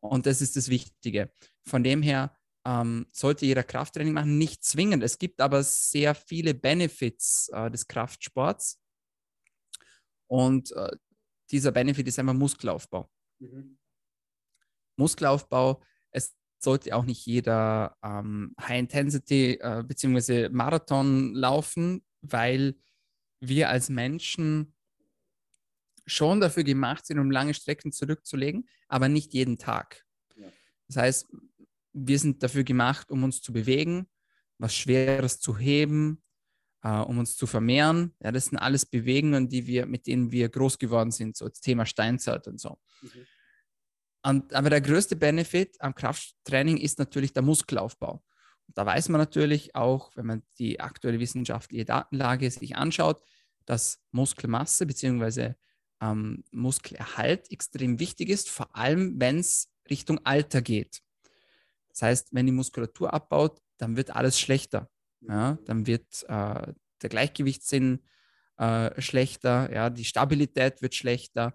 [0.00, 1.30] Und das ist das Wichtige.
[1.64, 5.02] Von dem her ähm, sollte jeder Krafttraining machen, nicht zwingend.
[5.02, 8.80] Es gibt aber sehr viele Benefits äh, des Kraftsports.
[10.26, 10.96] Und äh,
[11.50, 13.10] dieser Benefit ist einfach Muskelaufbau.
[13.38, 13.78] Mhm.
[14.96, 20.48] Muskelaufbau, es sollte auch nicht jeder ähm, High-Intensity äh, bzw.
[20.48, 22.76] Marathon laufen, weil
[23.40, 24.74] wir als Menschen
[26.06, 30.04] schon dafür gemacht sind, um lange Strecken zurückzulegen, aber nicht jeden Tag.
[30.36, 30.48] Ja.
[30.88, 31.26] Das heißt,
[31.92, 34.08] wir sind dafür gemacht, um uns zu bewegen,
[34.58, 36.22] was Schweres zu heben,
[36.82, 38.14] äh, um uns zu vermehren.
[38.20, 41.60] Ja, das sind alles Bewegungen, die wir, mit denen wir groß geworden sind, so das
[41.60, 42.78] Thema Steinzeit und so.
[43.02, 43.26] Mhm.
[44.22, 48.22] Und, aber der größte Benefit am Krafttraining ist natürlich der Muskelaufbau.
[48.66, 53.22] Und da weiß man natürlich auch, wenn man die aktuelle wissenschaftliche Datenlage sich anschaut,
[53.64, 55.54] dass Muskelmasse bzw.
[56.00, 61.00] Ähm, Muskelerhalt extrem wichtig ist, vor allem wenn es Richtung Alter geht.
[61.88, 64.88] Das heißt, wenn die Muskulatur abbaut, dann wird alles schlechter.
[65.20, 65.58] Ja?
[65.64, 68.04] Dann wird äh, der Gleichgewichtssinn
[68.56, 69.90] äh, schlechter, ja?
[69.90, 71.54] die Stabilität wird schlechter.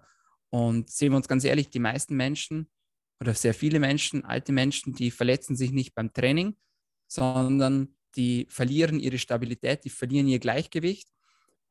[0.54, 2.70] Und sehen wir uns ganz ehrlich, die meisten Menschen
[3.18, 6.56] oder sehr viele Menschen, alte Menschen, die verletzen sich nicht beim Training,
[7.08, 11.08] sondern die verlieren ihre Stabilität, die verlieren ihr Gleichgewicht,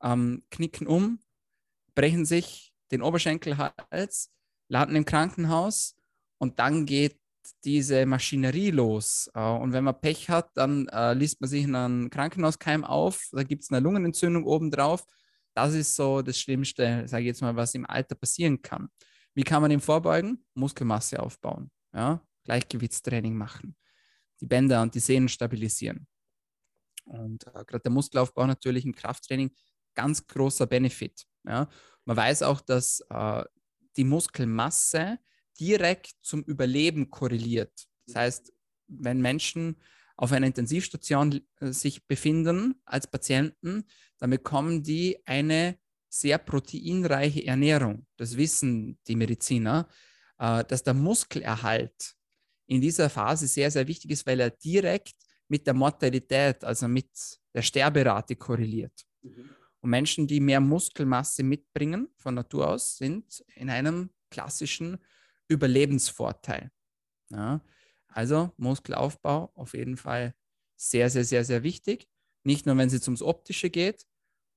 [0.02, 1.20] ähm, knicken um,
[1.96, 4.34] brechen sich den Oberschenkelhals,
[4.68, 5.96] landen im Krankenhaus
[6.38, 7.18] und dann geht
[7.64, 9.32] diese Maschinerie los.
[9.34, 13.30] Äh, und wenn man Pech hat, dann äh, liest man sich in einem Krankenhauskeim auf,
[13.32, 15.06] da gibt es eine Lungenentzündung obendrauf.
[15.54, 18.90] Das ist so das Schlimmste, sage ich jetzt mal, was im Alter passieren kann.
[19.36, 20.44] Wie kann man dem vorbeugen?
[20.54, 22.22] Muskelmasse aufbauen, ja?
[22.44, 23.76] Gleichgewichtstraining machen,
[24.42, 26.08] die Bänder und die Sehnen stabilisieren.
[27.06, 29.52] Und äh, gerade der Muskelaufbau natürlich im Krafttraining
[29.94, 31.26] ganz großer Benefit.
[31.46, 31.70] Ja?
[32.06, 33.44] Man weiß auch, dass äh,
[33.96, 35.20] die Muskelmasse
[35.60, 37.74] direkt zum Überleben korreliert.
[38.08, 38.54] Das heißt,
[38.88, 39.78] wenn Menschen
[40.16, 43.86] auf einer Intensivstation äh, sich befinden als Patienten,
[44.20, 45.78] dann bekommen die eine
[46.10, 48.06] sehr proteinreiche Ernährung.
[48.18, 49.88] Das wissen die Mediziner,
[50.38, 52.16] äh, dass der Muskelerhalt
[52.68, 55.16] in dieser Phase sehr, sehr wichtig ist, weil er direkt
[55.48, 57.10] mit der Mortalität, also mit
[57.54, 59.06] der Sterberate korreliert.
[59.22, 59.50] Mhm.
[59.82, 64.98] Und Menschen, die mehr Muskelmasse mitbringen von Natur aus, sind in einem klassischen
[65.50, 66.72] Überlebensvorteil.
[67.30, 67.62] Ja,
[68.14, 70.34] also Muskelaufbau auf jeden Fall
[70.76, 72.08] sehr, sehr, sehr, sehr wichtig.
[72.44, 74.06] Nicht nur, wenn es jetzt ums Optische geht,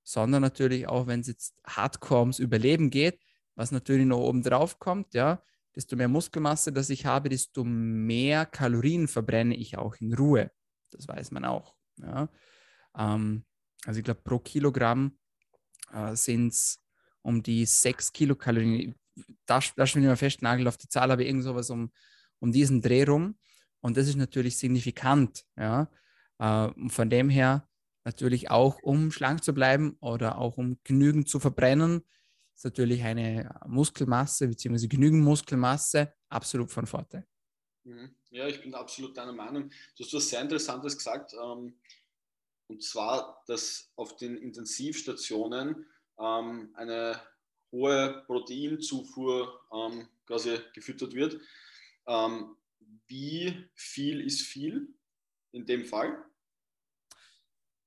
[0.03, 3.21] sondern natürlich auch, wenn es jetzt hardcore ums Überleben geht,
[3.55, 5.43] was natürlich noch oben drauf kommt, ja,
[5.75, 10.51] desto mehr Muskelmasse, das ich habe, desto mehr Kalorien verbrenne ich auch in Ruhe.
[10.91, 11.75] Das weiß man auch.
[11.99, 12.29] Ja.
[12.97, 13.45] Ähm,
[13.85, 15.19] also ich glaube, pro Kilogramm
[15.93, 16.83] äh, sind es
[17.23, 18.95] um die 6 Kilokalorien
[19.47, 21.91] da, da schon immer festnageln auf die Zahl, aber irgend sowas um,
[22.41, 23.39] um diesen Dreh rum.
[23.81, 25.45] Und das ist natürlich signifikant.
[25.57, 25.91] Ja?
[26.39, 27.69] Äh, von dem her
[28.05, 32.03] natürlich auch, um schlank zu bleiben oder auch um genügend zu verbrennen,
[32.55, 34.87] ist natürlich eine Muskelmasse bzw.
[34.87, 37.27] genügend Muskelmasse absolut von Vorteil.
[37.85, 38.15] Mhm.
[38.31, 39.71] Ja, ich bin absolut deiner Meinung.
[39.97, 41.35] Du hast was sehr Interessantes gesagt.
[41.35, 41.75] Ähm,
[42.69, 45.87] und zwar, dass auf den Intensivstationen
[46.19, 47.21] ähm, eine
[47.73, 51.41] hohe Proteinzufuhr ähm, quasi gefüttert wird.
[52.07, 52.57] Ähm,
[53.07, 54.95] wie viel ist viel
[55.53, 56.25] in dem Fall?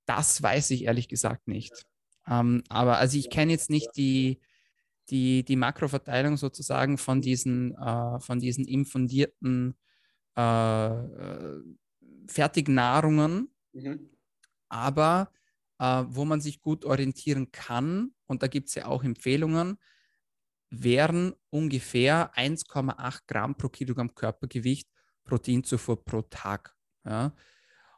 [0.05, 1.85] Das weiß ich ehrlich gesagt nicht.
[2.27, 4.39] Ähm, aber also ich kenne jetzt nicht die,
[5.09, 9.75] die, die Makroverteilung sozusagen von diesen, äh, von diesen infundierten
[10.37, 11.61] äh, äh
[12.27, 13.51] Fertignahrungen.
[13.73, 14.09] Mhm.
[14.69, 15.31] Aber
[15.79, 19.79] äh, wo man sich gut orientieren kann, und da gibt es ja auch Empfehlungen,
[20.69, 24.87] wären ungefähr 1,8 Gramm pro Kilogramm Körpergewicht
[25.23, 26.75] Proteinzufuhr pro Tag.
[27.05, 27.33] Ja?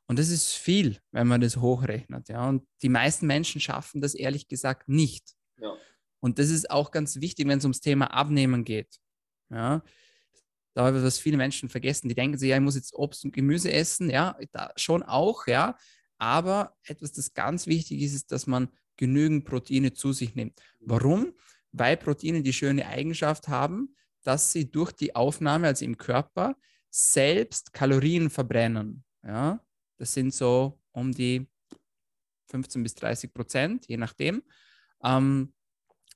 [0.08, 2.30] Und das ist viel, wenn man das hochrechnet.
[2.30, 2.48] Ja?
[2.48, 5.36] Und die meisten Menschen schaffen das ehrlich gesagt nicht.
[5.60, 5.74] Ja.
[6.20, 9.00] Und das ist auch ganz wichtig, wenn es ums Thema Abnehmen geht.
[9.50, 9.82] Ja?
[10.74, 12.08] Da was viele Menschen vergessen.
[12.08, 14.10] Die denken sich, ja, ich muss jetzt Obst und Gemüse essen.
[14.10, 15.78] Ja, da schon auch, ja.
[16.18, 20.62] Aber etwas, das ganz wichtig ist, ist, dass man genügend Proteine zu sich nimmt.
[20.80, 21.34] Warum?
[21.72, 26.56] Weil Proteine die schöne Eigenschaft haben, dass sie durch die Aufnahme, also im Körper,
[26.90, 29.04] selbst Kalorien verbrennen.
[29.24, 29.60] Ja?
[29.98, 31.48] Das sind so um die
[32.48, 34.44] 15 bis 30 Prozent, je nachdem.
[35.04, 35.54] Ähm,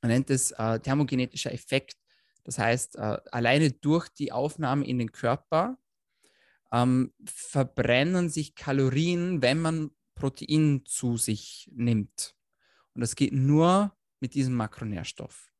[0.01, 1.95] man nennt es äh, thermogenetischer Effekt.
[2.43, 5.77] Das heißt, äh, alleine durch die Aufnahme in den Körper
[6.71, 12.35] ähm, verbrennen sich Kalorien, wenn man Protein zu sich nimmt.
[12.93, 15.51] Und das geht nur mit diesem Makronährstoff.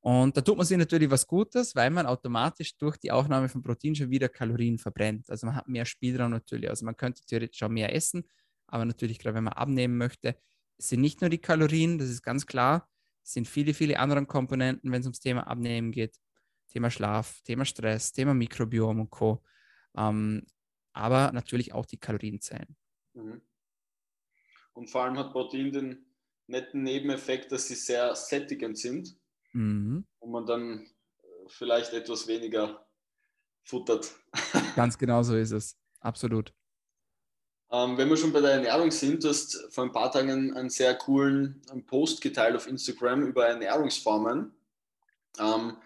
[0.00, 3.62] Und da tut man sich natürlich was Gutes, weil man automatisch durch die Aufnahme von
[3.62, 5.30] Protein schon wieder Kalorien verbrennt.
[5.30, 6.68] Also man hat mehr Spielraum natürlich.
[6.68, 8.28] Also man könnte theoretisch auch mehr essen,
[8.66, 10.36] aber natürlich, gerade wenn man abnehmen möchte,
[10.76, 12.90] sind nicht nur die Kalorien, das ist ganz klar,
[13.22, 16.18] sind viele, viele andere Komponenten, wenn es ums Thema Abnehmen geht.
[16.68, 19.42] Thema Schlaf, Thema Stress, Thema Mikrobiom und Co.
[19.96, 20.42] Ähm,
[20.92, 22.76] aber natürlich auch die Kalorien zählen.
[23.14, 23.40] Mhm.
[24.74, 26.11] Und vor allem hat Protein den
[26.52, 29.16] netten Nebeneffekt, dass sie sehr sättigend sind
[29.52, 30.04] mhm.
[30.20, 32.86] und man dann äh, vielleicht etwas weniger
[33.64, 34.12] futtert.
[34.76, 35.76] Ganz genau so ist es.
[36.00, 36.52] Absolut.
[37.70, 40.54] Ähm, wenn wir schon bei der Ernährung sind, du hast vor ein paar Tagen einen,
[40.54, 44.54] einen sehr coolen Post geteilt auf Instagram über Ernährungsformen.
[45.38, 45.78] Ähm,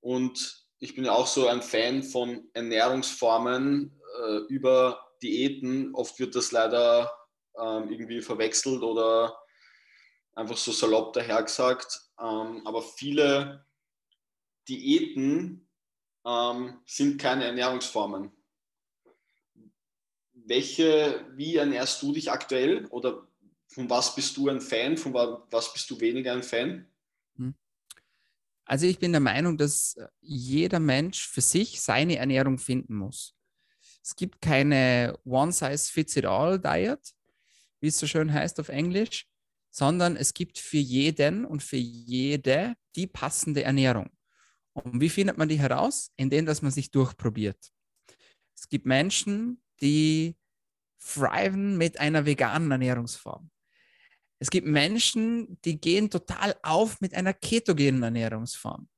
[0.00, 5.94] und ich bin ja auch so ein Fan von Ernährungsformen äh, über Diäten.
[5.94, 7.12] Oft wird das leider
[7.60, 9.36] ähm, irgendwie verwechselt oder
[10.34, 12.00] einfach so salopp dahergesagt.
[12.18, 13.66] Ähm, aber viele
[14.68, 15.68] Diäten
[16.24, 18.32] ähm, sind keine Ernährungsformen.
[20.32, 23.26] Welche, wie ernährst du dich aktuell oder
[23.68, 26.86] von was bist du ein Fan, von was bist du weniger ein Fan?
[27.36, 27.54] Hm.
[28.64, 33.34] Also ich bin der Meinung, dass jeder Mensch für sich seine Ernährung finden muss.
[34.02, 37.14] Es gibt keine One-Size-Fits-It-All-Diet,
[37.80, 39.26] wie es so schön heißt auf Englisch,
[39.74, 44.08] sondern es gibt für jeden und für jede die passende Ernährung.
[44.72, 46.12] Und wie findet man die heraus?
[46.16, 47.72] Indem, dass man sich durchprobiert.
[48.56, 50.36] Es gibt Menschen, die
[51.00, 53.50] thriven mit einer veganen Ernährungsform.
[54.38, 58.88] Es gibt Menschen, die gehen total auf mit einer ketogenen Ernährungsform.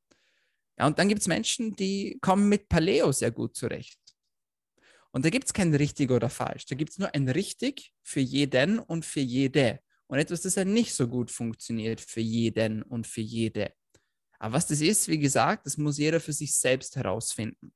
[0.79, 3.99] Ja, und dann gibt es Menschen, die kommen mit Paleo sehr gut zurecht.
[5.11, 6.67] Und da gibt es kein richtig oder falsch.
[6.67, 9.81] Da gibt es nur ein richtig für jeden und für jede.
[10.09, 13.73] Und etwas, das ja nicht so gut funktioniert für jeden und für jede.
[14.38, 17.73] Aber was das ist, wie gesagt, das muss jeder für sich selbst herausfinden.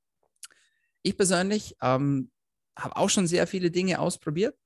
[1.03, 2.31] Ich persönlich ähm,
[2.79, 4.57] habe auch schon sehr viele Dinge ausprobiert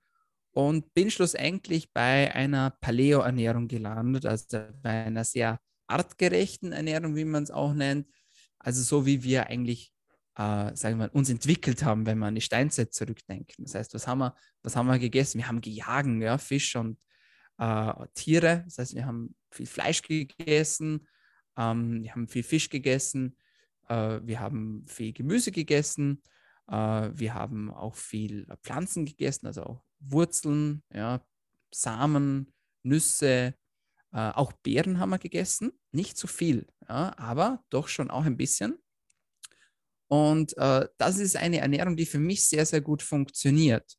[0.52, 7.42] und bin schlussendlich bei einer Paleo-Ernährung gelandet, also bei einer sehr artgerechten Ernährung, wie man
[7.42, 8.08] es auch nennt.
[8.58, 9.92] Also so wie wir eigentlich,
[10.36, 13.64] äh, sagen wir mal, uns entwickelt haben, wenn wir an die Steinzeit zurückdenken.
[13.64, 15.38] Das heißt, was haben wir, was haben wir gegessen?
[15.38, 16.98] Wir haben gejagen, ja, Fisch und
[17.58, 18.62] äh, Tiere.
[18.64, 21.06] Das heißt, wir haben viel Fleisch gegessen,
[21.56, 23.36] ähm, wir haben viel Fisch gegessen,
[23.88, 26.22] äh, wir haben viel Gemüse gegessen,
[26.68, 31.24] äh, wir haben auch viel Pflanzen gegessen, also auch Wurzeln, ja,
[31.72, 33.54] Samen, Nüsse,
[34.12, 35.72] äh, auch Beeren haben wir gegessen.
[35.92, 38.78] Nicht zu viel, ja, aber doch schon auch ein bisschen.
[40.08, 43.96] Und äh, das ist eine Ernährung, die für mich sehr, sehr gut funktioniert.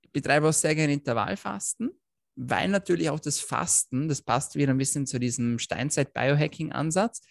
[0.00, 1.90] Ich betreibe auch sehr gerne Intervallfasten
[2.36, 7.22] weil natürlich auch das Fasten, das passt wieder ein bisschen zu diesem Steinzeit-Biohacking-Ansatz,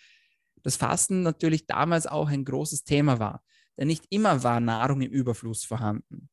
[0.63, 3.44] das Fasten natürlich damals auch ein großes Thema war.
[3.78, 6.30] Denn nicht immer war Nahrung im Überfluss vorhanden.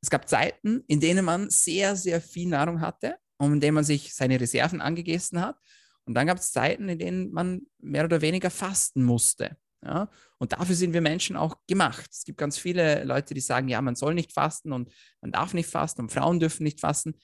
[0.00, 3.84] Es gab Zeiten, in denen man sehr, sehr viel Nahrung hatte und in denen man
[3.84, 5.56] sich seine Reserven angegessen hat.
[6.04, 9.58] Und dann gab es Zeiten, in denen man mehr oder weniger fasten musste.
[9.84, 10.08] Ja?
[10.38, 12.08] Und dafür sind wir Menschen auch gemacht.
[12.10, 15.52] Es gibt ganz viele Leute, die sagen, ja, man soll nicht fasten und man darf
[15.52, 17.14] nicht fasten und Frauen dürfen nicht fasten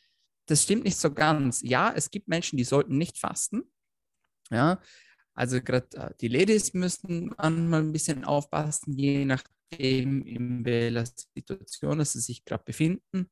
[0.46, 1.62] das stimmt nicht so ganz.
[1.62, 3.62] Ja, es gibt Menschen, die sollten nicht fasten.
[4.50, 4.80] Ja,
[5.35, 11.04] also gerade äh, die Ladies müssen manchmal ein bisschen aufpassen, je nachdem, in welcher
[11.35, 13.30] Situation sie sich gerade befinden.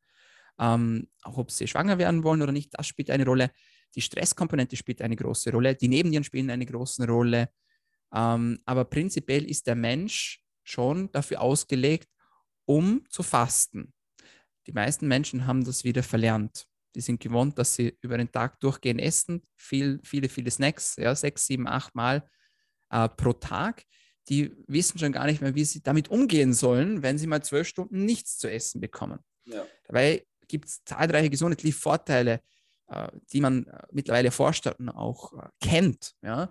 [0.59, 3.51] Ähm, auch ob sie schwanger werden wollen oder nicht, das spielt eine Rolle.
[3.95, 5.75] Die Stresskomponente spielt eine große Rolle.
[5.75, 7.49] Die Nebennieren spielen eine große Rolle.
[8.13, 12.09] Ähm, aber prinzipiell ist der Mensch schon dafür ausgelegt,
[12.67, 13.93] um zu fasten.
[14.67, 16.67] Die meisten Menschen haben das wieder verlernt.
[16.95, 21.15] Die sind gewohnt, dass sie über den Tag durchgehend essen, viel, viele, viele Snacks, ja,
[21.15, 22.29] sechs, sieben, acht Mal
[22.91, 23.85] äh, pro Tag.
[24.29, 27.69] Die wissen schon gar nicht mehr, wie sie damit umgehen sollen, wenn sie mal zwölf
[27.69, 29.19] Stunden nichts zu essen bekommen.
[29.45, 29.65] Ja.
[29.87, 32.41] Dabei gibt es zahlreiche gesundheitliche Vorteile,
[32.89, 36.15] äh, die man äh, mittlerweile forscht und auch äh, kennt.
[36.23, 36.51] Ja?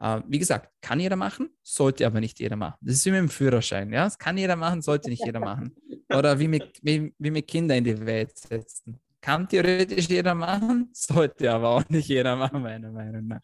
[0.00, 2.78] Äh, wie gesagt, kann jeder machen, sollte aber nicht jeder machen.
[2.80, 3.92] Das ist wie mit dem Führerschein.
[3.92, 4.04] Ja?
[4.04, 5.74] Das kann jeder machen, sollte nicht jeder machen.
[6.12, 9.00] Oder wie mit, wie, wie mit Kindern in die Welt setzen.
[9.24, 13.40] Kann theoretisch jeder machen, sollte aber auch nicht jeder machen, meiner Meinung nach.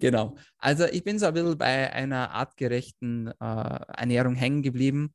[0.00, 0.36] genau.
[0.58, 5.14] Also ich bin so ein bisschen bei einer artgerechten äh, Ernährung hängen geblieben.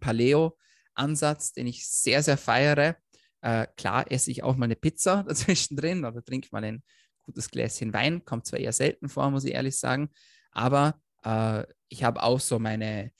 [0.00, 2.96] Paleo-Ansatz, den ich sehr, sehr feiere.
[3.40, 6.82] Äh, klar esse ich auch mal eine Pizza dazwischen drin oder trinke mal ein
[7.22, 8.22] gutes Gläschen Wein.
[8.22, 10.10] Kommt zwar eher selten vor, muss ich ehrlich sagen.
[10.50, 13.12] Aber äh, ich habe auch so meine,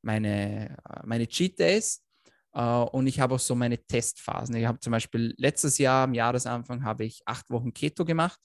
[0.00, 2.04] meine, äh, meine Cheat Days
[2.52, 4.56] Uh, und ich habe auch so meine Testphasen.
[4.56, 8.40] Ich habe zum Beispiel letztes Jahr am Jahresanfang habe ich acht Wochen Keto gemacht.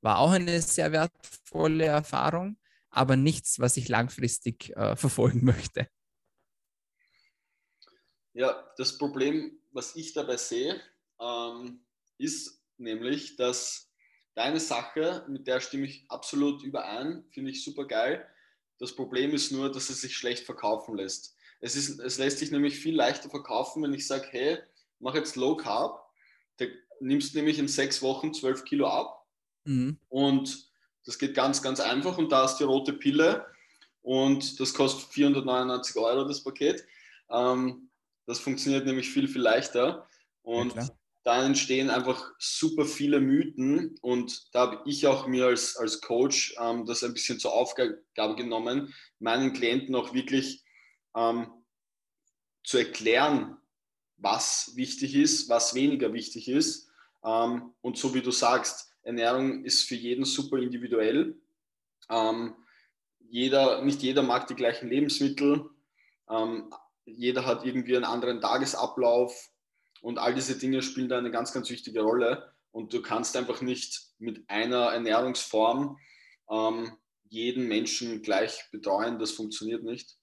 [0.00, 2.58] War auch eine sehr wertvolle Erfahrung,
[2.88, 5.86] aber nichts, was ich langfristig uh, verfolgen möchte.
[8.32, 10.80] Ja, das Problem, was ich dabei sehe,
[11.20, 11.80] ähm,
[12.18, 13.90] ist nämlich, dass
[14.34, 18.26] deine Sache, mit der stimme ich absolut überein, finde ich super geil.
[18.78, 21.35] Das Problem ist nur, dass es sich schlecht verkaufen lässt.
[21.60, 24.58] Es, ist, es lässt sich nämlich viel leichter verkaufen, wenn ich sage, hey,
[24.98, 26.04] mach jetzt Low Carb,
[26.58, 26.66] da
[27.00, 29.26] nimmst nämlich in sechs Wochen zwölf Kilo ab.
[29.64, 29.98] Mhm.
[30.08, 30.66] und
[31.06, 32.18] das geht ganz, ganz einfach.
[32.18, 33.46] Und da ist die rote Pille.
[34.02, 36.84] Und das kostet 499 Euro das Paket.
[37.30, 37.88] Ähm,
[38.26, 40.08] das funktioniert nämlich viel, viel leichter.
[40.42, 40.88] Und ja,
[41.24, 43.96] da entstehen einfach super viele Mythen.
[44.02, 48.02] Und da habe ich auch mir als, als Coach ähm, das ein bisschen zur Aufgabe
[48.36, 50.64] genommen, meinen Klienten auch wirklich
[51.16, 51.50] ähm,
[52.62, 53.56] zu erklären,
[54.18, 56.88] was wichtig ist, was weniger wichtig ist.
[57.24, 61.36] Ähm, und so wie du sagst, Ernährung ist für jeden super individuell.
[62.10, 62.54] Ähm,
[63.18, 65.70] jeder, nicht jeder mag die gleichen Lebensmittel.
[66.28, 66.72] Ähm,
[67.04, 69.50] jeder hat irgendwie einen anderen Tagesablauf
[70.00, 72.52] und all diese Dinge spielen da eine ganz, ganz wichtige Rolle.
[72.72, 75.98] Und du kannst einfach nicht mit einer Ernährungsform
[76.50, 76.92] ähm,
[77.28, 79.18] jeden Menschen gleich betreuen.
[79.18, 80.16] Das funktioniert nicht.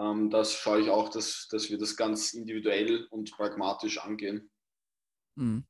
[0.00, 4.50] Ähm, das schaue ich auch, dass, dass wir das ganz individuell und pragmatisch angehen.
[5.36, 5.64] Hm.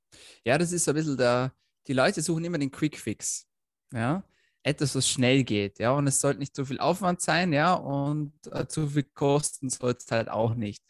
[0.44, 1.52] Ja, das ist ein bisschen der,
[1.86, 3.46] die Leute suchen immer den Quick Fix.
[3.92, 4.22] Ja,
[4.62, 8.32] etwas, was schnell geht, ja, und es sollte nicht zu viel Aufwand sein, ja, und
[8.52, 10.84] äh, zu viel kosten soll es halt auch nicht.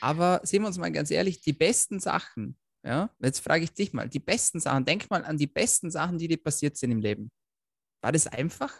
[0.00, 3.92] Aber sehen wir uns mal ganz ehrlich, die besten Sachen, ja, jetzt frage ich dich
[3.92, 7.00] mal, die besten Sachen, denk mal an die besten Sachen, die dir passiert sind im
[7.00, 7.30] Leben.
[8.00, 8.72] War das einfach,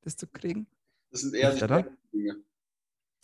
[0.00, 0.66] das zu kriegen?
[1.10, 2.42] Das sind eher die Dinge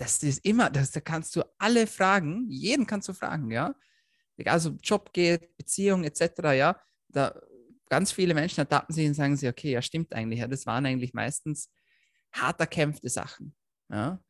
[0.02, 3.74] das ist immer, das, da kannst du alle fragen, jeden kannst du fragen, ja.
[4.46, 6.80] Also Job geht, Beziehung etc., ja.
[7.08, 7.40] Da
[7.88, 10.86] ganz viele Menschen ertappen sich und sagen sie, okay, ja, stimmt eigentlich, ja, das waren
[10.86, 11.70] eigentlich meistens
[12.32, 13.54] hart erkämpfte Sachen,
[13.90, 14.20] ja.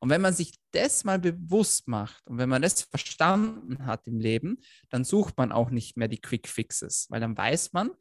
[0.00, 4.18] Und wenn man sich das mal bewusst macht und wenn man das verstanden hat im
[4.18, 4.58] Leben,
[4.90, 7.92] dann sucht man auch nicht mehr die Quick Fixes, weil dann weiß man,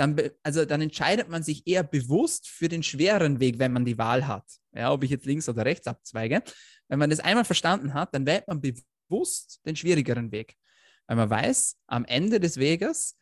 [0.00, 3.98] dann, also dann entscheidet man sich eher bewusst für den schweren Weg, wenn man die
[3.98, 4.46] Wahl hat.
[4.72, 6.42] Ja, ob ich jetzt links oder rechts abzweige.
[6.88, 10.56] Wenn man das einmal verstanden hat, dann wählt man bewusst den schwierigeren Weg.
[11.06, 13.18] Weil man weiß, am Ende des Weges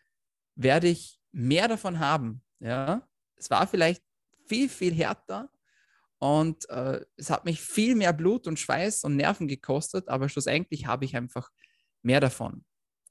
[0.55, 2.43] werde ich mehr davon haben.
[2.61, 4.03] Ja, es war vielleicht
[4.47, 5.51] viel, viel härter
[6.19, 10.87] und äh, es hat mich viel mehr Blut und Schweiß und Nerven gekostet, aber schlussendlich
[10.87, 11.51] habe ich einfach
[12.03, 12.65] mehr davon.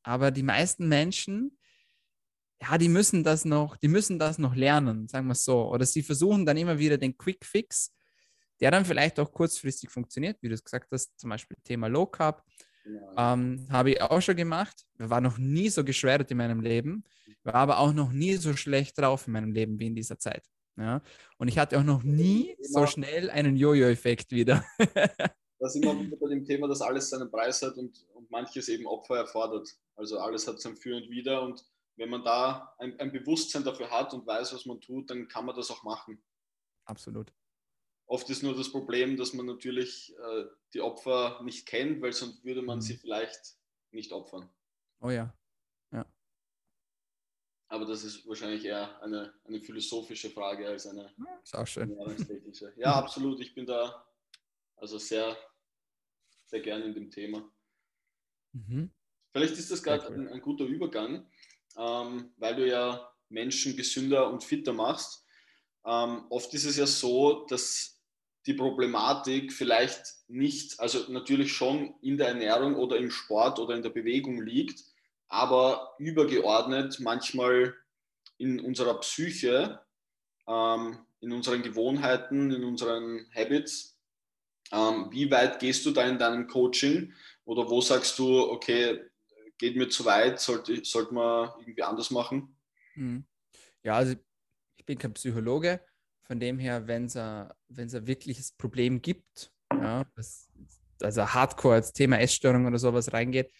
[0.03, 1.56] Aber die meisten Menschen
[2.61, 5.69] ja, die müssen das noch, die müssen das noch lernen, sagen wir es so.
[5.69, 7.93] Oder sie versuchen dann immer wieder den Quick Fix,
[8.59, 12.07] der dann vielleicht auch kurzfristig funktioniert, wie du es gesagt hast, zum Beispiel Thema Low
[12.07, 12.43] Carb.
[12.85, 13.33] Ja.
[13.33, 14.85] Ähm, habe ich auch schon gemacht.
[14.97, 17.03] War noch nie so geschreddert in meinem Leben,
[17.43, 20.43] war aber auch noch nie so schlecht drauf in meinem Leben wie in dieser Zeit.
[20.77, 21.01] Ja?
[21.37, 24.63] Und ich hatte auch noch nie so schnell einen Jojo-Effekt wieder.
[25.59, 28.69] das ist immer wieder bei dem Thema, dass alles seinen Preis hat und, und manches
[28.69, 29.69] eben Opfer erfordert.
[29.95, 31.63] Also alles hat sein Für und Wider und
[31.97, 35.45] wenn man da ein, ein, Bewusstsein dafür hat und weiß, was man tut, dann kann
[35.45, 36.23] man das auch machen.
[36.85, 37.33] Absolut.
[38.05, 42.43] Oft ist nur das Problem, dass man natürlich äh, die Opfer nicht kennt, weil sonst
[42.45, 42.81] würde man mhm.
[42.81, 43.57] sie vielleicht
[43.91, 44.49] nicht opfern.
[45.01, 45.35] Oh ja.
[45.91, 46.05] ja.
[47.67, 51.13] Aber das ist wahrscheinlich eher eine, eine philosophische Frage als eine.
[51.43, 51.97] Ist auch schön.
[52.77, 53.41] Ja, absolut.
[53.41, 54.07] Ich bin da
[54.77, 55.35] also sehr,
[56.45, 57.51] sehr gerne in dem Thema.
[58.53, 58.91] Mhm.
[59.31, 61.29] Vielleicht ist das gerade ein, ein guter Übergang
[61.77, 65.23] ähm, weil du ja Menschen gesünder und fitter machst.
[65.85, 68.01] Ähm, oft ist es ja so, dass
[68.45, 73.83] die Problematik vielleicht nicht, also natürlich schon in der Ernährung oder im Sport oder in
[73.83, 74.83] der Bewegung liegt,
[75.27, 77.75] aber übergeordnet manchmal
[78.37, 79.81] in unserer Psyche,
[80.47, 83.97] ähm, in unseren Gewohnheiten, in unseren Habits.
[84.71, 87.13] Ähm, wie weit gehst du da in deinem Coaching
[87.45, 89.06] oder wo sagst du, okay,
[89.57, 92.57] geht mir zu weit, sollte, sollte man irgendwie anders machen?
[92.93, 93.25] Hm.
[93.83, 94.15] Ja, also
[94.75, 95.81] ich bin kein Psychologe,
[96.23, 100.49] von dem her, wenn es ein, ein wirkliches Problem gibt, ja, das,
[101.01, 103.51] also Hardcore als Thema Essstörung oder sowas reingeht,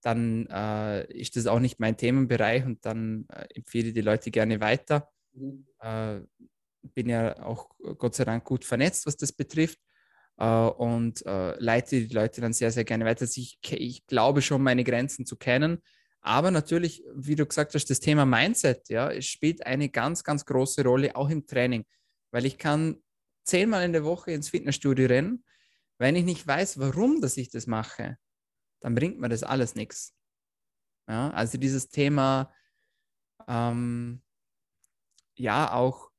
[0.00, 4.30] dann äh, ist das auch nicht mein Themenbereich und dann äh, empfehle ich die Leute
[4.30, 5.10] gerne weiter.
[5.32, 5.66] Mhm.
[5.80, 6.20] Äh,
[6.94, 9.78] bin ja auch Gott sei Dank gut vernetzt, was das betrifft
[10.38, 13.22] äh, und äh, leite die Leute dann sehr, sehr gerne weiter.
[13.22, 15.82] Also ich, ich glaube schon, meine Grenzen zu kennen.
[16.20, 20.46] Aber natürlich, wie du gesagt hast, das Thema Mindset, ja, es spielt eine ganz, ganz
[20.46, 21.84] große Rolle, auch im Training.
[22.30, 23.02] Weil ich kann
[23.44, 25.44] zehnmal in der Woche ins Fitnessstudio rennen.
[25.98, 28.16] Wenn ich nicht weiß, warum dass ich das mache,
[28.80, 30.14] dann bringt mir das alles nichts.
[31.06, 32.52] Ja, also dieses Thema,
[33.46, 34.22] ähm,
[35.36, 36.10] ja, auch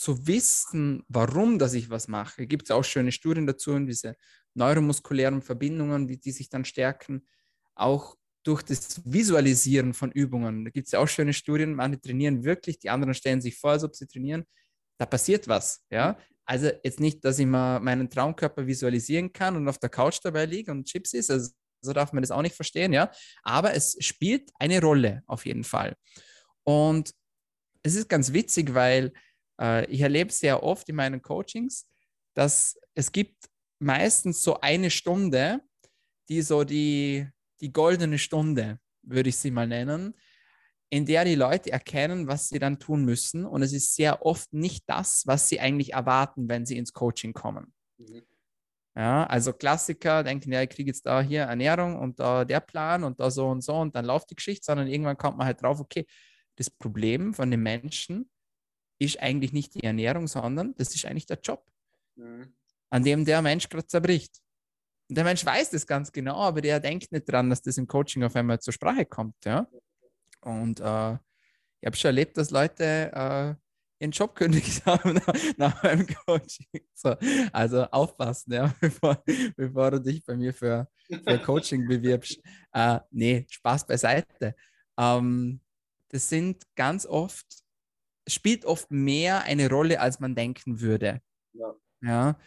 [0.00, 2.46] zu wissen, warum dass ich was mache.
[2.46, 4.16] Gibt es auch schöne Studien dazu und diese
[4.54, 7.26] neuromuskulären Verbindungen, wie die sich dann stärken,
[7.74, 10.64] auch durch das Visualisieren von Übungen.
[10.64, 13.72] Da gibt es ja auch schöne Studien, manche trainieren wirklich, die anderen stellen sich vor,
[13.72, 14.44] als ob sie trainieren.
[14.98, 16.18] Da passiert was, ja.
[16.46, 20.46] Also jetzt nicht, dass ich mal meinen Traumkörper visualisieren kann und auf der Couch dabei
[20.46, 21.30] liege und Chips ist.
[21.30, 23.10] Also so darf man das auch nicht verstehen, ja.
[23.42, 25.94] Aber es spielt eine Rolle auf jeden Fall.
[26.64, 27.12] Und
[27.82, 29.12] es ist ganz witzig, weil
[29.88, 31.86] ich erlebe sehr oft in meinen Coachings,
[32.34, 35.60] dass es gibt meistens so eine Stunde,
[36.28, 37.28] die so die,
[37.60, 40.14] die goldene Stunde, würde ich sie mal nennen,
[40.90, 43.46] in der die Leute erkennen, was sie dann tun müssen.
[43.46, 47.32] Und es ist sehr oft nicht das, was sie eigentlich erwarten, wenn sie ins Coaching
[47.32, 47.72] kommen.
[47.98, 48.22] Mhm.
[48.96, 53.04] Ja, also Klassiker denken, ja, ich kriege jetzt da hier Ernährung und da der Plan
[53.04, 55.62] und da so und so und dann läuft die Geschichte, sondern irgendwann kommt man halt
[55.62, 56.06] drauf, okay,
[56.56, 58.28] das Problem von den Menschen
[59.00, 61.64] ist eigentlich nicht die Ernährung, sondern das ist eigentlich der Job,
[62.16, 62.52] mhm.
[62.90, 64.40] an dem der Mensch gerade zerbricht.
[65.08, 67.88] Und der Mensch weiß das ganz genau, aber der denkt nicht dran, dass das im
[67.88, 69.34] Coaching auf einmal zur Sprache kommt.
[69.44, 69.66] Ja?
[70.42, 73.54] Und äh, ich habe schon erlebt, dass Leute äh,
[74.00, 76.66] ihren Job kündigt haben nach, nach meinem Coaching.
[76.94, 77.16] So,
[77.52, 79.22] also aufpassen, ja, bevor,
[79.56, 82.38] bevor du dich bei mir für, für Coaching bewirbst.
[82.72, 84.54] Äh, nee, Spaß beiseite.
[84.98, 85.60] Ähm,
[86.10, 87.46] das sind ganz oft,
[88.34, 91.20] spielt oft mehr eine Rolle, als man denken würde.
[91.52, 91.74] Ja.
[92.02, 92.38] ja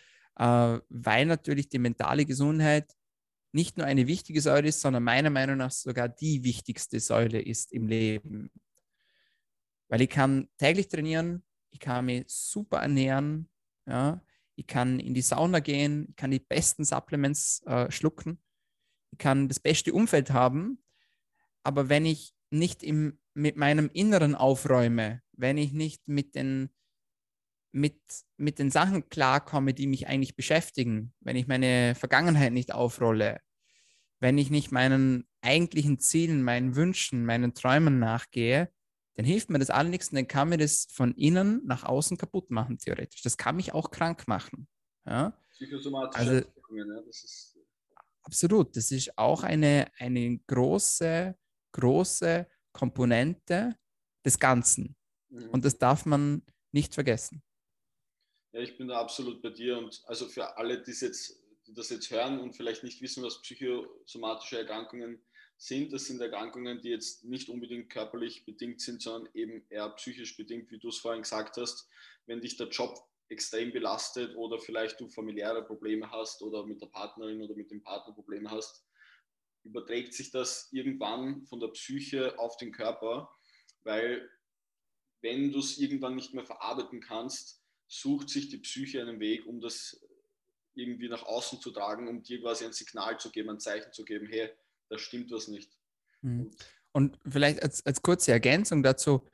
[0.75, 2.93] äh, weil natürlich die mentale Gesundheit
[3.51, 7.71] nicht nur eine wichtige Säule ist, sondern meiner Meinung nach sogar die wichtigste Säule ist
[7.71, 8.51] im Leben.
[9.89, 13.47] Weil ich kann täglich trainieren, ich kann mich super ernähren,
[13.85, 14.21] ja,
[14.55, 18.41] ich kann in die Sauna gehen, ich kann die besten Supplements äh, schlucken,
[19.11, 20.83] ich kann das beste Umfeld haben,
[21.63, 26.69] aber wenn ich nicht im, mit meinem Inneren aufräume, wenn ich nicht mit den,
[27.71, 27.99] mit,
[28.37, 33.39] mit den Sachen klarkomme, die mich eigentlich beschäftigen, wenn ich meine Vergangenheit nicht aufrolle,
[34.19, 38.71] wenn ich nicht meinen eigentlichen Zielen, meinen Wünschen, meinen Träumen nachgehe,
[39.15, 42.17] dann hilft mir das alle nichts und dann kann mir das von innen nach außen
[42.17, 43.21] kaputt machen, theoretisch.
[43.21, 44.67] Das kann mich auch krank machen.
[45.05, 45.37] Ja?
[45.51, 46.33] Psychosomatische also,
[46.75, 47.59] ja, das ist
[48.23, 48.75] absolut.
[48.75, 51.37] Das ist auch eine, eine große,
[51.73, 53.77] große Komponente
[54.25, 54.95] des Ganzen.
[55.29, 55.49] Mhm.
[55.49, 57.41] Und das darf man nicht vergessen.
[58.51, 61.89] Ja, ich bin da absolut bei dir und also für alle, die, jetzt, die das
[61.89, 65.23] jetzt hören und vielleicht nicht wissen, was psychosomatische Erkrankungen
[65.57, 65.91] sind.
[65.93, 70.69] Das sind Erkrankungen, die jetzt nicht unbedingt körperlich bedingt sind, sondern eben eher psychisch bedingt,
[70.71, 71.87] wie du es vorhin gesagt hast.
[72.25, 72.99] Wenn dich der Job
[73.29, 77.81] extrem belastet oder vielleicht du familiäre Probleme hast oder mit der Partnerin oder mit dem
[77.81, 78.85] Partner Probleme hast,
[79.63, 83.33] überträgt sich das irgendwann von der Psyche auf den Körper,
[83.83, 84.29] weil
[85.21, 89.61] wenn du es irgendwann nicht mehr verarbeiten kannst, sucht sich die Psyche einen Weg, um
[89.61, 90.01] das
[90.75, 94.03] irgendwie nach außen zu tragen, um dir quasi ein Signal zu geben, ein Zeichen zu
[94.03, 94.49] geben, hey,
[94.89, 95.71] da stimmt was nicht.
[96.21, 96.51] Mhm.
[96.91, 99.27] Und vielleicht als, als kurze Ergänzung dazu,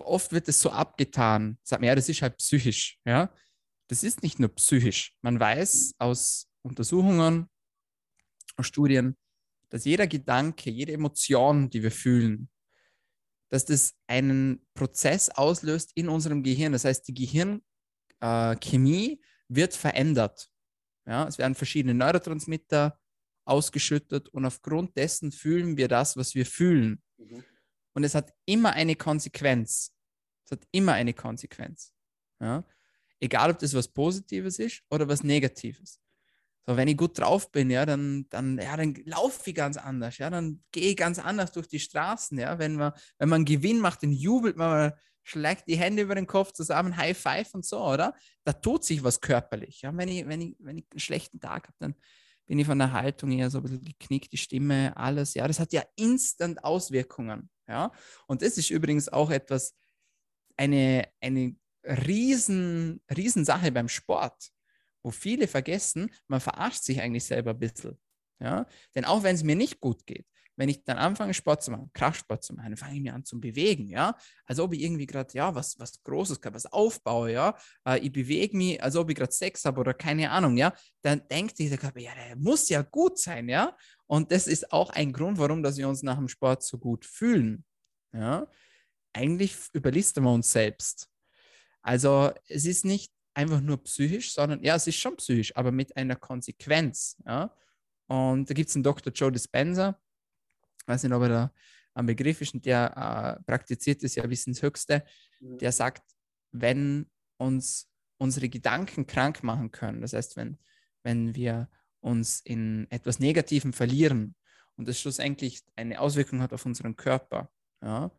[0.00, 3.32] oft wird es so abgetan, sagt man, ja, das ist halt psychisch, ja.
[3.88, 5.16] Das ist nicht nur psychisch.
[5.22, 7.48] Man weiß aus Untersuchungen,
[8.58, 9.16] aus Studien,
[9.70, 12.48] dass jeder Gedanke, jede Emotion, die wir fühlen,
[13.50, 16.72] dass das einen Prozess auslöst in unserem Gehirn.
[16.72, 17.14] Das heißt, die
[18.20, 20.50] Gehirnchemie äh, wird verändert.
[21.06, 23.00] Ja, es werden verschiedene Neurotransmitter
[23.46, 27.02] ausgeschüttet und aufgrund dessen fühlen wir das, was wir fühlen.
[27.16, 27.42] Mhm.
[27.94, 29.94] Und es hat immer eine Konsequenz.
[30.44, 31.94] Es hat immer eine Konsequenz.
[32.40, 32.64] Ja?
[33.20, 35.98] Egal, ob das was Positives ist oder was Negatives.
[36.68, 40.18] So, wenn ich gut drauf bin, ja, dann, dann, ja, dann laufe ich ganz anders,
[40.18, 42.58] ja, dann gehe ich ganz anders durch die Straßen, ja.
[42.58, 44.92] Wenn man, wenn man einen Gewinn macht, dann jubelt man, man
[45.22, 48.14] schlägt die Hände über den Kopf zusammen, High Five und so, oder?
[48.44, 49.80] Da tut sich was körperlich.
[49.80, 49.96] Ja?
[49.96, 51.94] Wenn, ich, wenn, ich, wenn ich einen schlechten Tag habe, dann
[52.44, 55.32] bin ich von der Haltung eher so ein bisschen geknickt, die Stimme, alles.
[55.32, 57.48] Ja, das hat ja instant Auswirkungen.
[57.66, 57.92] Ja,
[58.26, 59.74] und das ist übrigens auch etwas,
[60.58, 64.50] eine, eine riesen, riesen Sache beim Sport,
[65.08, 67.98] wo viele vergessen, man verarscht sich eigentlich selber ein bisschen.
[68.40, 71.70] Ja, denn auch wenn es mir nicht gut geht, wenn ich dann anfange, Sport zu
[71.70, 74.16] machen, Kraftsport zu machen, fange ich mich an zu bewegen, ja.
[74.44, 77.56] Als ob ich irgendwie gerade, ja, was, was Großes, was aufbaue, ja.
[77.86, 80.74] Äh, ich bewege mich, als ob ich gerade Sex habe oder keine Ahnung, ja.
[81.02, 83.76] Dann denkt dieser Körper, ja, der muss ja gut sein, ja.
[84.06, 87.04] Und das ist auch ein Grund, warum dass wir uns nach dem Sport so gut
[87.06, 87.64] fühlen,
[88.12, 88.46] ja.
[89.14, 91.08] Eigentlich überlisten wir uns selbst.
[91.82, 95.96] Also es ist nicht einfach nur psychisch, sondern ja, es ist schon psychisch, aber mit
[95.96, 97.54] einer Konsequenz, ja.
[98.08, 99.12] Und da gibt es einen Dr.
[99.12, 100.00] Joe Dispenza,
[100.86, 101.52] weiß nicht, ob er da
[101.94, 105.04] am Begriff ist, und der äh, praktiziert es ja bis ins Höchste,
[105.38, 105.58] mhm.
[105.58, 106.02] der sagt,
[106.50, 110.58] wenn uns unsere Gedanken krank machen können, das heißt, wenn,
[111.04, 111.68] wenn wir
[112.00, 114.34] uns in etwas Negativem verlieren
[114.76, 118.10] und das schlussendlich eine Auswirkung hat auf unseren Körper, ja,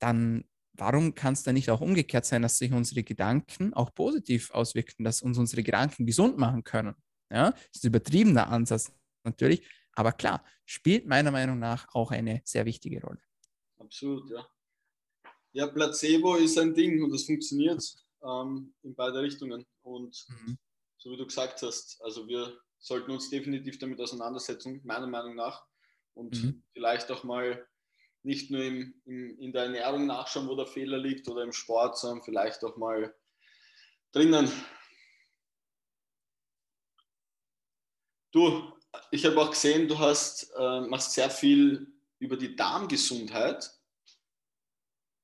[0.00, 0.44] dann
[0.74, 5.04] warum kann es dann nicht auch umgekehrt sein, dass sich unsere Gedanken auch positiv auswirken,
[5.04, 6.94] dass uns unsere Gedanken gesund machen können?
[7.30, 8.92] Ja, das ist ein übertriebener Ansatz
[9.24, 13.20] natürlich, aber klar, spielt meiner Meinung nach auch eine sehr wichtige Rolle.
[13.78, 14.46] Absolut, ja.
[15.52, 17.82] Ja, Placebo ist ein Ding und das funktioniert
[18.22, 19.64] ähm, in beide Richtungen.
[19.82, 20.58] Und mhm.
[20.98, 25.64] so wie du gesagt hast, also wir sollten uns definitiv damit auseinandersetzen, meiner Meinung nach.
[26.14, 26.62] Und mhm.
[26.72, 27.66] vielleicht auch mal
[28.24, 31.98] nicht nur im, im, in der Ernährung nachschauen, wo der Fehler liegt oder im Sport,
[31.98, 33.14] sondern vielleicht auch mal
[34.12, 34.50] drinnen.
[38.32, 38.72] Du,
[39.10, 43.70] ich habe auch gesehen, du hast, äh, machst sehr viel über die Darmgesundheit.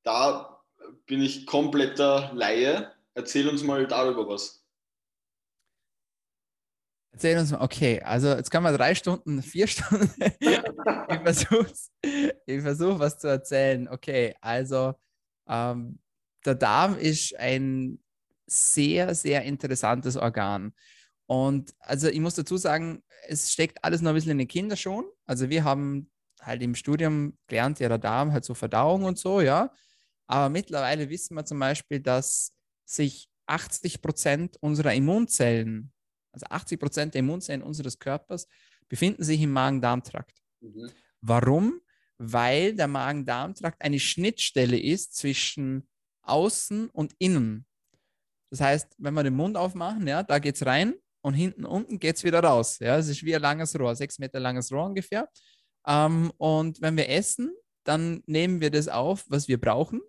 [0.02, 0.62] Da
[1.06, 2.94] bin ich kompletter Laie.
[3.14, 4.59] Erzähl uns mal darüber was.
[7.12, 10.10] Erzähl uns mal, okay, also jetzt kann man drei Stunden, vier Stunden.
[10.40, 11.72] ich versuche
[12.46, 13.88] ich versuch, was zu erzählen.
[13.88, 14.94] Okay, also
[15.48, 15.98] ähm,
[16.44, 17.98] der Darm ist ein
[18.46, 20.72] sehr, sehr interessantes Organ.
[21.26, 25.04] Und also ich muss dazu sagen, es steckt alles noch ein bisschen in den Kinderschuhen.
[25.26, 29.40] Also wir haben halt im Studium gelernt, ja, der Darm hat so Verdauung und so,
[29.40, 29.72] ja.
[30.26, 32.52] Aber mittlerweile wissen wir zum Beispiel, dass
[32.84, 35.92] sich 80 Prozent unserer Immunzellen,
[36.32, 38.46] also 80 Prozent der Immunzellen unseres Körpers,
[38.88, 40.42] befinden sich im Magen-Darm-Trakt.
[40.60, 40.90] Mhm.
[41.20, 41.80] Warum?
[42.18, 45.88] Weil der Magen-Darm-Trakt eine Schnittstelle ist zwischen
[46.22, 47.66] außen und innen.
[48.50, 51.98] Das heißt, wenn wir den Mund aufmachen, ja, da geht es rein und hinten unten
[51.98, 52.78] geht es wieder raus.
[52.80, 55.28] Ja, es ist wie ein langes Rohr, sechs Meter langes Rohr ungefähr.
[55.86, 57.52] Ähm, und wenn wir essen,
[57.84, 60.00] dann nehmen wir das auf, was wir brauchen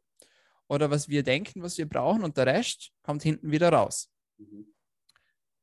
[0.67, 4.09] oder was wir denken, was wir brauchen und der Rest kommt hinten wieder raus.
[4.37, 4.70] Mhm.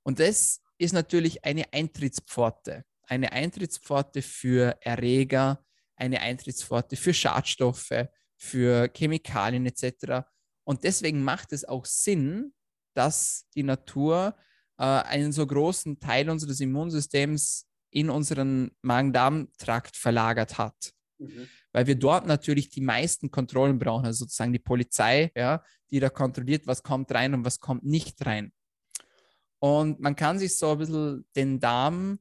[0.03, 2.85] Und das ist natürlich eine Eintrittspforte.
[3.03, 5.65] Eine Eintrittspforte für Erreger,
[5.97, 10.27] eine Eintrittspforte für Schadstoffe, für Chemikalien etc.
[10.65, 12.53] Und deswegen macht es auch Sinn,
[12.95, 14.37] dass die Natur
[14.79, 20.93] äh, einen so großen Teil unseres Immunsystems in unseren Magen-Darm-Trakt verlagert hat.
[21.19, 21.49] Mhm.
[21.73, 26.11] Weil wir dort natürlich die meisten Kontrollen brauchen, also sozusagen die Polizei, ja, die da
[26.11, 28.53] kontrolliert, was kommt rein und was kommt nicht rein.
[29.61, 32.19] Und man kann sich so ein bisschen den Darm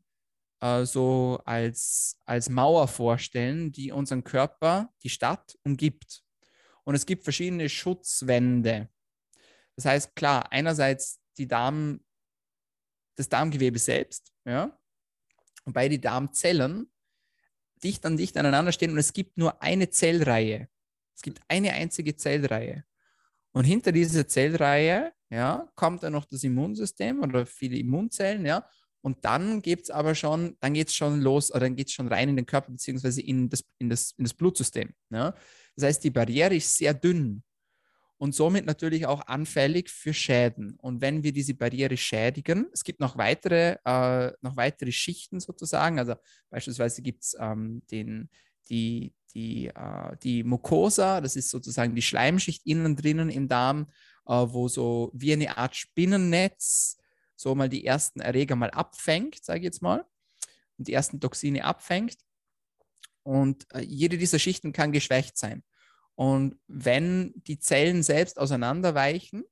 [0.61, 6.23] äh, so als, als Mauer vorstellen, die unseren Körper, die Stadt umgibt.
[6.83, 8.89] Und es gibt verschiedene Schutzwände.
[9.75, 12.03] Das heißt, klar, einerseits die Darm,
[13.15, 14.77] das Darmgewebe selbst, ja,
[15.65, 16.91] wobei die Darmzellen
[17.83, 20.69] dicht an dicht aneinander stehen und es gibt nur eine Zellreihe.
[21.15, 22.85] Es gibt eine einzige Zellreihe.
[23.51, 28.67] Und hinter dieser Zellreihe ja, kommt dann noch das Immunsystem oder viele Immunzellen, ja.
[29.01, 31.93] Und dann gibt es aber schon, dann geht es schon los, oder dann geht es
[31.93, 34.93] schon rein in den Körper, beziehungsweise in das, in das, in das Blutsystem.
[35.11, 35.33] Ja.
[35.75, 37.43] Das heißt, die Barriere ist sehr dünn
[38.17, 40.75] und somit natürlich auch anfällig für Schäden.
[40.81, 45.99] Und wenn wir diese Barriere schädigen, es gibt noch weitere, äh, noch weitere Schichten sozusagen,
[45.99, 46.15] also
[46.49, 52.95] beispielsweise gibt es ähm, die, die, äh, die Mucosa, das ist sozusagen die Schleimschicht innen
[52.95, 53.87] drinnen im Darm,
[54.27, 56.97] wo so wie eine Art Spinnennetz
[57.35, 60.05] so mal die ersten Erreger mal abfängt, sage ich jetzt mal,
[60.77, 62.17] und die ersten Toxine abfängt.
[63.23, 65.63] Und äh, jede dieser Schichten kann geschwächt sein.
[66.15, 69.43] Und wenn die Zellen selbst auseinanderweichen,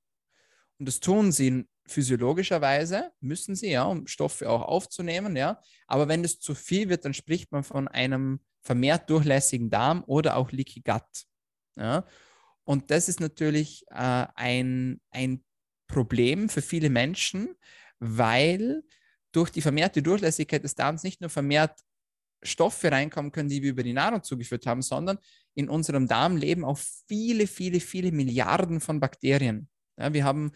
[0.80, 5.62] und das tun sie physiologischerweise, müssen sie ja, um Stoffe auch aufzunehmen, ja.
[5.88, 10.38] Aber wenn es zu viel wird, dann spricht man von einem vermehrt durchlässigen Darm oder
[10.38, 11.26] auch Leaky Gut.
[11.78, 12.06] Ja.
[12.66, 15.43] Und das ist natürlich äh, ein, ein
[15.88, 17.55] Problem für viele Menschen,
[17.99, 18.84] weil
[19.32, 21.80] durch die vermehrte Durchlässigkeit des Darms nicht nur vermehrt
[22.43, 25.18] Stoffe reinkommen können, die wir über die Nahrung zugeführt haben, sondern
[25.55, 29.70] in unserem Darm leben auch viele, viele, viele Milliarden von Bakterien.
[29.97, 30.51] Ja, wir haben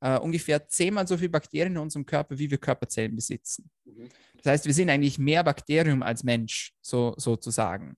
[0.00, 3.70] äh, ungefähr zehnmal so viele Bakterien in unserem Körper, wie wir Körperzellen besitzen.
[3.84, 4.08] Mhm.
[4.42, 7.96] Das heißt, wir sind eigentlich mehr Bakterium als Mensch, so, sozusagen.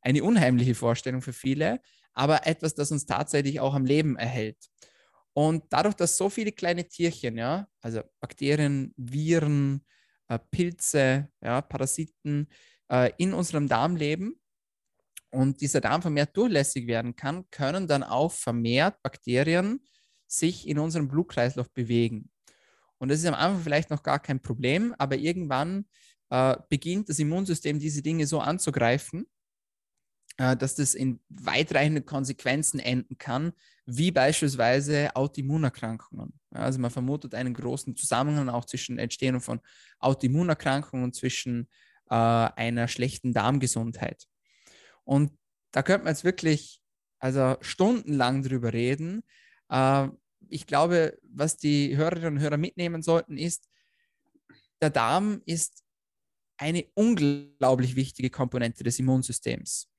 [0.00, 1.80] Eine unheimliche Vorstellung für viele,
[2.14, 4.58] aber etwas, das uns tatsächlich auch am Leben erhält.
[5.34, 9.84] Und dadurch, dass so viele kleine Tierchen, ja, also Bakterien, Viren,
[10.28, 12.48] äh, Pilze, ja, Parasiten
[12.90, 14.38] äh, in unserem Darm leben,
[15.32, 19.80] und dieser Darm vermehrt durchlässig werden kann, können dann auch vermehrt Bakterien
[20.26, 22.30] sich in unserem Blutkreislauf bewegen.
[22.98, 25.86] Und das ist am Anfang vielleicht noch gar kein Problem, aber irgendwann
[26.30, 29.26] äh, beginnt das Immunsystem diese Dinge so anzugreifen,
[30.36, 33.52] dass das in weitreichenden Konsequenzen enden kann,
[33.84, 36.32] wie beispielsweise Autoimmunerkrankungen.
[36.50, 39.60] Also man vermutet einen großen Zusammenhang auch zwischen Entstehung von
[39.98, 41.68] Autoimmunerkrankungen und zwischen
[42.10, 44.26] äh, einer schlechten Darmgesundheit.
[45.04, 45.32] Und
[45.72, 46.80] da könnte man jetzt wirklich
[47.18, 49.22] also stundenlang drüber reden.
[49.68, 50.08] Äh,
[50.48, 53.68] ich glaube, was die Hörerinnen und Hörer mitnehmen sollten, ist,
[54.80, 55.82] der Darm ist
[56.56, 59.91] eine unglaublich wichtige Komponente des Immunsystems.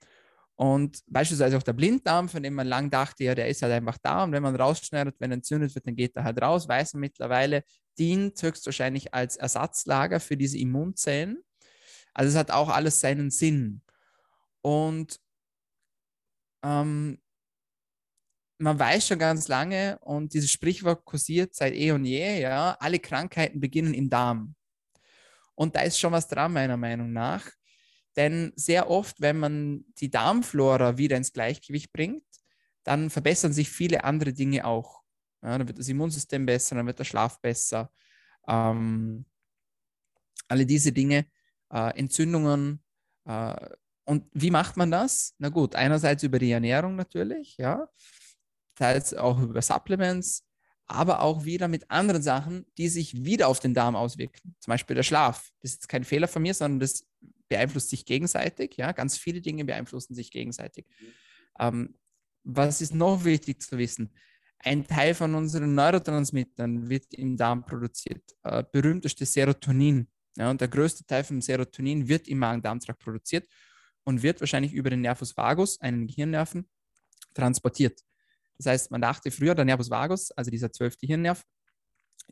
[0.55, 3.97] Und beispielsweise auch der Blinddarm, von dem man lang dachte, ja, der ist halt einfach
[4.01, 4.23] da.
[4.23, 6.67] Und wenn man rausschneidet, wenn entzündet wird, dann geht er halt raus.
[6.67, 7.63] Weiß man mittlerweile,
[7.97, 11.43] dient höchstwahrscheinlich als Ersatzlager für diese Immunzellen.
[12.13, 13.81] Also es hat auch alles seinen Sinn.
[14.61, 15.19] Und
[16.63, 17.19] ähm,
[18.59, 22.99] man weiß schon ganz lange und dieses Sprichwort kursiert seit eh und je, ja, alle
[22.99, 24.55] Krankheiten beginnen im Darm.
[25.55, 27.45] Und da ist schon was dran, meiner Meinung nach.
[28.15, 32.23] Denn sehr oft, wenn man die Darmflora wieder ins Gleichgewicht bringt,
[32.83, 35.01] dann verbessern sich viele andere Dinge auch.
[35.41, 37.91] Ja, dann wird das Immunsystem besser, dann wird der Schlaf besser.
[38.47, 39.25] Ähm,
[40.47, 41.25] alle diese Dinge,
[41.71, 42.83] äh, Entzündungen.
[43.25, 43.69] Äh,
[44.05, 45.33] und wie macht man das?
[45.37, 47.87] Na gut, einerseits über die Ernährung natürlich, ja,
[48.75, 50.45] teils auch über Supplements,
[50.85, 54.55] aber auch wieder mit anderen Sachen, die sich wieder auf den Darm auswirken.
[54.59, 55.49] Zum Beispiel der Schlaf.
[55.61, 57.05] Das ist kein Fehler von mir, sondern das
[57.53, 58.75] beeinflusst sich gegenseitig.
[58.77, 60.85] Ja, ganz viele Dinge beeinflussen sich gegenseitig.
[60.87, 61.05] Mhm.
[61.59, 61.95] Ähm,
[62.43, 64.09] was ist noch wichtig zu wissen?
[64.57, 68.23] Ein Teil von unseren Neurotransmittern wird im Darm produziert.
[68.43, 70.07] Äh, berühmteste Serotonin.
[70.35, 73.47] Ja, und der größte Teil vom Serotonin wird im Magen-Darm-Trakt produziert
[74.03, 76.67] und wird wahrscheinlich über den Nervus vagus, einen Gehirnnerven,
[77.35, 78.01] transportiert.
[78.57, 81.43] Das heißt, man dachte früher, der Nervus vagus, also dieser zwölfte Hirnnerv,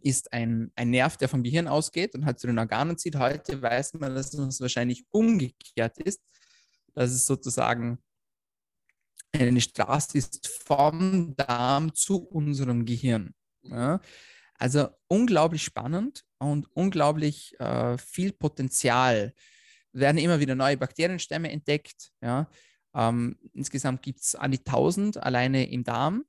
[0.01, 3.15] ist ein, ein Nerv, der vom Gehirn ausgeht und halt zu den Organen zieht.
[3.15, 6.21] Heute weiß man, dass es wahrscheinlich umgekehrt ist,
[6.93, 7.99] dass es sozusagen
[9.33, 13.33] eine Straße ist vom Darm zu unserem Gehirn.
[13.63, 14.01] Ja.
[14.57, 19.33] Also unglaublich spannend und unglaublich äh, viel Potenzial.
[19.93, 22.11] Werden immer wieder neue Bakterienstämme entdeckt.
[22.21, 22.49] Ja.
[22.93, 26.25] Ähm, insgesamt gibt es an die 1000 alleine im Darm.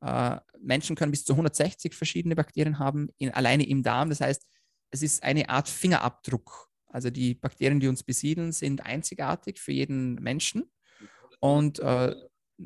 [0.00, 4.08] Äh, Menschen können bis zu 160 verschiedene Bakterien haben, in, alleine im Darm.
[4.08, 4.46] Das heißt,
[4.90, 6.68] es ist eine Art Fingerabdruck.
[6.88, 10.70] Also die Bakterien, die uns besiedeln, sind einzigartig für jeden Menschen.
[11.38, 12.14] Und äh,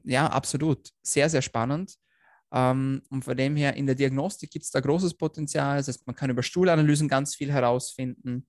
[0.04, 0.90] ja, absolut.
[1.02, 1.96] Sehr, sehr spannend.
[2.52, 5.76] Ähm, und von dem her, in der Diagnostik gibt es da großes Potenzial.
[5.76, 8.46] Das heißt, man kann über Stuhlanalysen ganz viel herausfinden.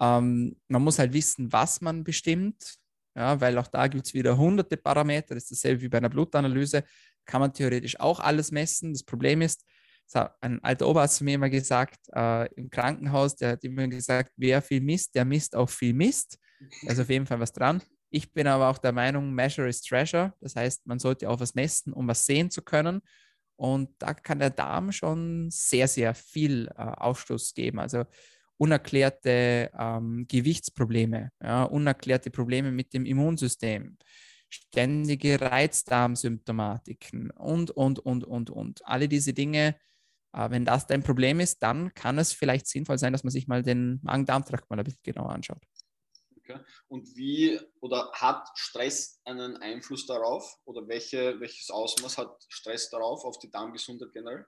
[0.00, 2.76] Ähm, man muss halt wissen, was man bestimmt.
[3.14, 5.34] Ja, weil auch da gibt es wieder hunderte Parameter.
[5.34, 6.82] Das ist dasselbe wie bei einer Blutanalyse
[7.24, 8.92] kann man theoretisch auch alles messen.
[8.92, 9.64] Das Problem ist,
[10.06, 13.88] das hat ein alter Oberarzt zu mir immer gesagt, äh, im Krankenhaus, der hat immer
[13.88, 16.38] gesagt, wer viel misst, der misst auch viel Mist.
[16.86, 17.82] Also auf jeden Fall was dran.
[18.10, 20.34] Ich bin aber auch der Meinung, Measure is Treasure.
[20.40, 23.00] Das heißt, man sollte auch was messen, um was sehen zu können.
[23.56, 27.78] Und da kann der Darm schon sehr, sehr viel äh, Aufstoß geben.
[27.78, 28.04] Also
[28.58, 33.96] unerklärte ähm, Gewichtsprobleme, ja, unerklärte Probleme mit dem Immunsystem,
[34.52, 38.86] ständige Reizdarmsymptomatiken und, und, und, und, und.
[38.86, 39.76] Alle diese Dinge,
[40.32, 43.48] äh, wenn das dein Problem ist, dann kann es vielleicht sinnvoll sein, dass man sich
[43.48, 45.62] mal den Magen-Darm-Trakt mal ein bisschen genauer anschaut.
[46.36, 46.58] Okay.
[46.88, 53.24] Und wie oder hat Stress einen Einfluss darauf oder welche, welches Ausmaß hat Stress darauf,
[53.24, 54.44] auf die Darmgesundheit generell?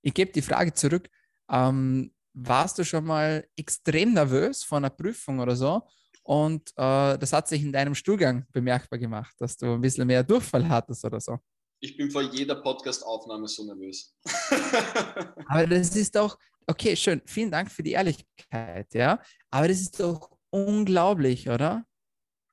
[0.00, 1.10] Ich gebe die Frage zurück.
[1.50, 5.82] Ähm, warst du schon mal extrem nervös vor einer Prüfung oder so
[6.24, 10.24] und äh, das hat sich in deinem Stuhlgang bemerkbar gemacht, dass du ein bisschen mehr
[10.24, 11.38] Durchfall hattest oder so.
[11.80, 14.16] Ich bin vor jeder Podcast-Aufnahme so nervös.
[15.48, 19.20] Aber das ist doch, okay, schön, vielen Dank für die Ehrlichkeit, ja.
[19.50, 21.84] Aber das ist doch unglaublich, oder?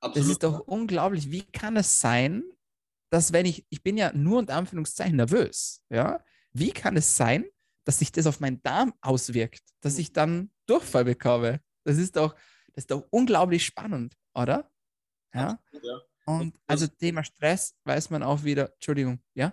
[0.00, 0.16] Absolut.
[0.16, 1.30] Das ist doch unglaublich.
[1.30, 2.42] Wie kann es sein,
[3.10, 7.46] dass wenn ich, ich bin ja nur unter Anführungszeichen nervös, ja, wie kann es sein,
[7.84, 11.60] dass sich das auf meinen Darm auswirkt, dass ich dann Durchfall bekomme?
[11.84, 12.34] Das ist doch,
[12.72, 14.70] das ist doch unglaublich spannend, oder?
[15.34, 15.58] Ja.
[15.82, 16.00] ja.
[16.26, 19.52] Und also Thema Stress weiß man auch wieder, Entschuldigung, ja?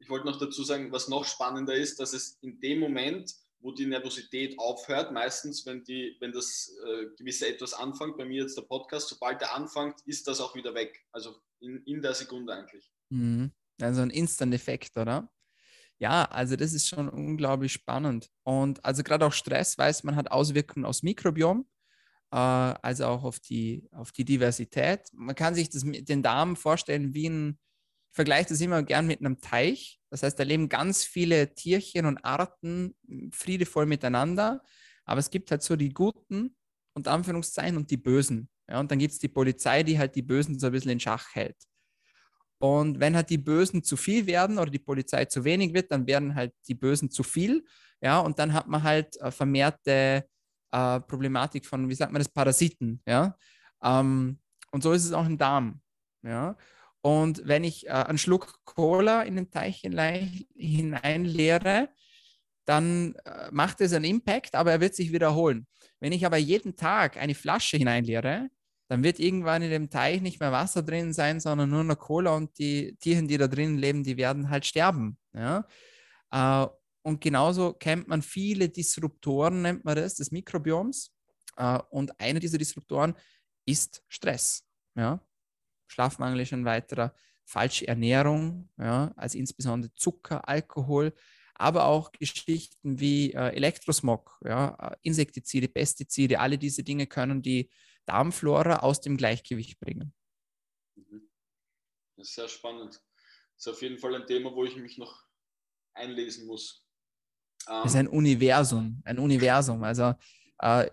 [0.00, 3.72] Ich wollte noch dazu sagen, was noch spannender ist, dass es in dem Moment, wo
[3.72, 8.56] die Nervosität aufhört, meistens, wenn, die, wenn das äh, gewisse etwas anfängt, bei mir jetzt
[8.56, 11.04] der Podcast, sobald der anfängt, ist das auch wieder weg.
[11.12, 12.90] Also in, in der Sekunde eigentlich.
[13.10, 13.52] Mhm.
[13.80, 15.30] Also ein Instant-Effekt, oder?
[15.98, 18.30] Ja, also das ist schon unglaublich spannend.
[18.44, 21.66] Und also gerade auch Stress, weiß man, hat Auswirkungen aufs Mikrobiom
[22.30, 25.00] äh, also auch auf die, auf die Diversität.
[25.12, 27.58] Man kann sich das mit den Darm vorstellen wie ein,
[28.10, 30.00] ich vergleiche das immer gern mit einem Teich.
[30.10, 32.96] Das heißt, da leben ganz viele Tierchen und Arten
[33.32, 34.62] friedevoll miteinander.
[35.04, 36.56] Aber es gibt halt so die Guten
[36.94, 38.48] und Anführungszeichen und die Bösen.
[38.68, 41.00] Ja, und dann gibt es die Polizei, die halt die Bösen so ein bisschen in
[41.00, 41.56] Schach hält.
[42.58, 46.06] Und wenn halt die Bösen zu viel werden oder die Polizei zu wenig wird, dann
[46.06, 47.64] werden halt die Bösen zu viel.
[48.00, 50.28] Ja, und dann hat man halt äh, vermehrte
[50.72, 53.02] äh, Problematik von, wie sagt man das, Parasiten.
[53.06, 53.36] Ja?
[53.82, 54.38] Ähm,
[54.70, 55.80] und so ist es auch im Darm.
[56.22, 56.56] Ja?
[57.00, 59.80] Und wenn ich äh, einen Schluck Cola in den Teich
[60.56, 61.88] hineinleere,
[62.64, 65.66] dann äh, macht es einen Impact, aber er wird sich wiederholen.
[66.00, 68.50] Wenn ich aber jeden Tag eine Flasche hineinleere,
[68.88, 72.34] dann wird irgendwann in dem Teich nicht mehr Wasser drin sein, sondern nur noch Cola
[72.34, 75.18] und die Tiere, die da drin leben, die werden halt sterben.
[75.34, 75.66] Ja?
[76.30, 76.66] Äh,
[77.08, 81.10] und genauso kennt man viele Disruptoren, nennt man das, des Mikrobioms.
[81.56, 83.14] Äh, und einer dieser Disruptoren
[83.64, 84.68] ist Stress.
[84.94, 85.26] Ja?
[85.86, 87.14] Schlafmangel ist ein weiterer,
[87.46, 89.10] falsche Ernährung, ja?
[89.16, 91.14] also insbesondere Zucker, Alkohol,
[91.54, 94.76] aber auch Geschichten wie äh, Elektrosmog, ja?
[94.78, 97.70] Äh, Insektizide, Pestizide, alle diese Dinge können die
[98.04, 100.12] Darmflora aus dem Gleichgewicht bringen.
[100.94, 101.30] Mhm.
[102.16, 103.02] Das ist sehr spannend.
[103.56, 105.24] Das ist auf jeden Fall ein Thema, wo ich mich noch
[105.94, 106.84] einlesen muss.
[107.84, 109.82] Es ist ein Universum, ein Universum.
[109.84, 110.14] Also,
[110.60, 110.88] äh,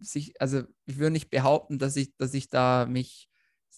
[0.00, 3.28] sich, also ich würde nicht behaupten, dass ich, dass ich da mich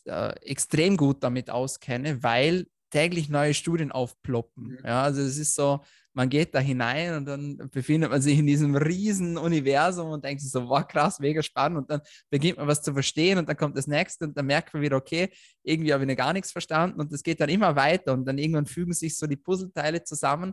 [0.05, 4.65] äh, extrem gut damit auskenne, weil täglich neue Studien aufploppen.
[4.65, 4.79] Mhm.
[4.85, 5.81] Ja, also es ist so,
[6.15, 10.43] man geht da hinein und dann befindet man sich in diesem riesen Universum und denkt
[10.43, 11.79] sich so, wow, krass, mega spannend.
[11.79, 14.75] Und dann beginnt man was zu verstehen und dann kommt das nächste und dann merkt
[14.75, 15.31] man wieder, okay,
[15.63, 18.37] irgendwie habe ich noch gar nichts verstanden und das geht dann immer weiter und dann
[18.37, 20.53] irgendwann fügen sich so die Puzzleteile zusammen.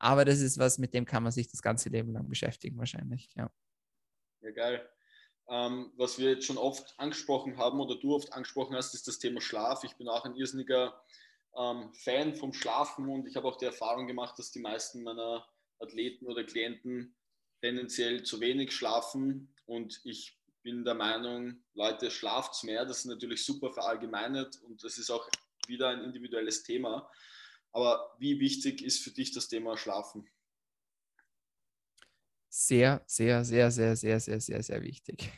[0.00, 3.28] Aber das ist was, mit dem kann man sich das ganze Leben lang beschäftigen, wahrscheinlich.
[3.36, 3.50] Ja,
[4.40, 4.90] ja geil.
[5.48, 9.18] Ähm, was wir jetzt schon oft angesprochen haben oder du oft angesprochen hast, ist das
[9.18, 9.84] Thema Schlaf.
[9.84, 11.00] Ich bin auch ein irrsinniger
[11.56, 15.46] ähm, Fan vom Schlafen und ich habe auch die Erfahrung gemacht, dass die meisten meiner
[15.78, 17.14] Athleten oder Klienten
[17.60, 22.84] tendenziell zu wenig schlafen und ich bin der Meinung, Leute, schlaft mehr.
[22.84, 25.28] Das ist natürlich super verallgemeinert und das ist auch
[25.66, 27.10] wieder ein individuelles Thema.
[27.72, 30.28] Aber wie wichtig ist für dich das Thema Schlafen?
[32.48, 35.30] Sehr, sehr, sehr, sehr, sehr, sehr, sehr, sehr wichtig.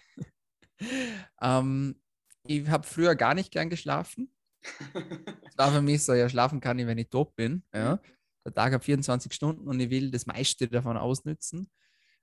[1.43, 2.01] ähm,
[2.47, 4.35] ich habe früher gar nicht gern geschlafen.
[5.53, 7.63] Es war für mich so, ja, schlafen kann ich, wenn ich top bin.
[7.75, 8.01] Ja.
[8.47, 11.71] Der Tag hat 24 Stunden und ich will das meiste davon ausnützen.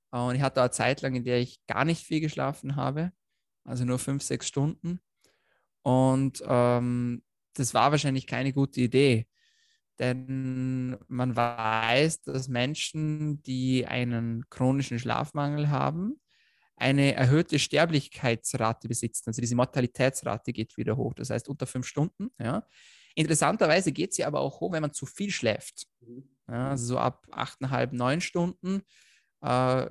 [0.10, 3.12] Und ich hatte eine Zeit lang, in der ich gar nicht viel geschlafen habe,
[3.64, 5.00] also nur fünf, sechs Stunden.
[5.84, 9.28] Und ähm, das war wahrscheinlich keine gute Idee,
[10.00, 16.20] denn man weiß, dass Menschen, die einen chronischen Schlafmangel haben,
[16.76, 19.26] eine erhöhte Sterblichkeitsrate besitzen.
[19.28, 21.14] Also diese Mortalitätsrate geht wieder hoch.
[21.14, 22.32] Das heißt unter fünf Stunden.
[22.40, 22.66] Ja.
[23.16, 25.88] Interessanterweise geht sie aber auch hoch, wenn man zu viel schläft.
[26.00, 26.30] Mhm.
[26.48, 28.82] Ja, also so ab achteinhalb, neun Stunden
[29.42, 29.88] äh,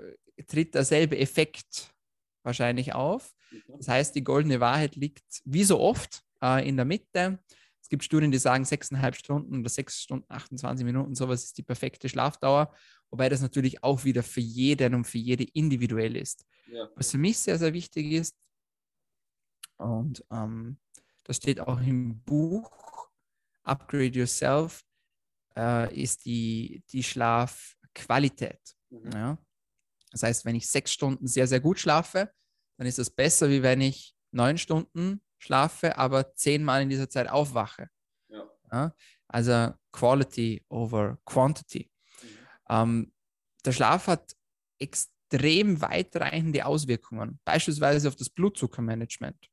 [0.47, 1.93] tritt derselbe Effekt
[2.43, 3.35] wahrscheinlich auf.
[3.77, 7.39] Das heißt, die goldene Wahrheit liegt wie so oft äh, in der Mitte.
[7.89, 11.63] Es gibt Studien, die sagen, sechseinhalb Stunden oder sechs Stunden, 28 Minuten, sowas ist die
[11.63, 12.75] perfekte Schlafdauer,
[13.09, 16.45] wobei das natürlich auch wieder für jeden und für jede individuell ist.
[16.67, 16.87] Ja.
[16.97, 18.37] Was für mich sehr, sehr wichtig ist,
[19.79, 20.79] und ähm,
[21.25, 23.09] das steht auch im Buch
[23.63, 24.85] Upgrade Yourself,
[25.57, 28.77] äh, ist die, die Schlafqualität.
[28.91, 29.13] Mhm.
[29.13, 29.39] Ja?
[30.11, 32.31] Das heißt, wenn ich sechs Stunden sehr, sehr gut schlafe,
[32.77, 37.29] dann ist das besser, wie wenn ich neun Stunden schlafe, aber zehnmal in dieser Zeit
[37.29, 37.89] aufwache.
[38.29, 38.49] Ja.
[38.73, 38.95] Ja?
[39.29, 41.91] Also Quality over Quantity.
[42.23, 42.29] Mhm.
[42.69, 43.13] Ähm,
[43.65, 44.37] der Schlaf hat
[44.79, 49.51] extrem weitreichende Auswirkungen, beispielsweise auf das Blutzuckermanagement.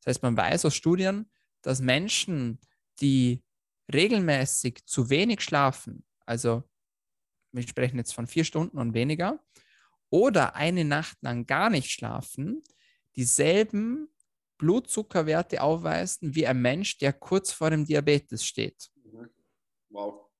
[0.00, 1.30] Das heißt, man weiß aus Studien,
[1.62, 2.58] dass Menschen,
[3.00, 3.44] die
[3.92, 6.64] regelmäßig zu wenig schlafen, also
[7.52, 9.38] wir sprechen jetzt von vier Stunden und weniger,
[10.10, 12.62] oder eine Nacht lang gar nicht schlafen,
[13.16, 14.08] dieselben
[14.62, 18.92] Blutzuckerwerte aufweisen wie ein Mensch, der kurz vor dem Diabetes steht.
[19.02, 19.28] Mhm.
[19.90, 20.30] Wow.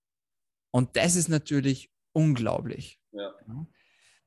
[0.71, 3.01] Und das ist natürlich unglaublich.
[3.11, 3.35] Ja.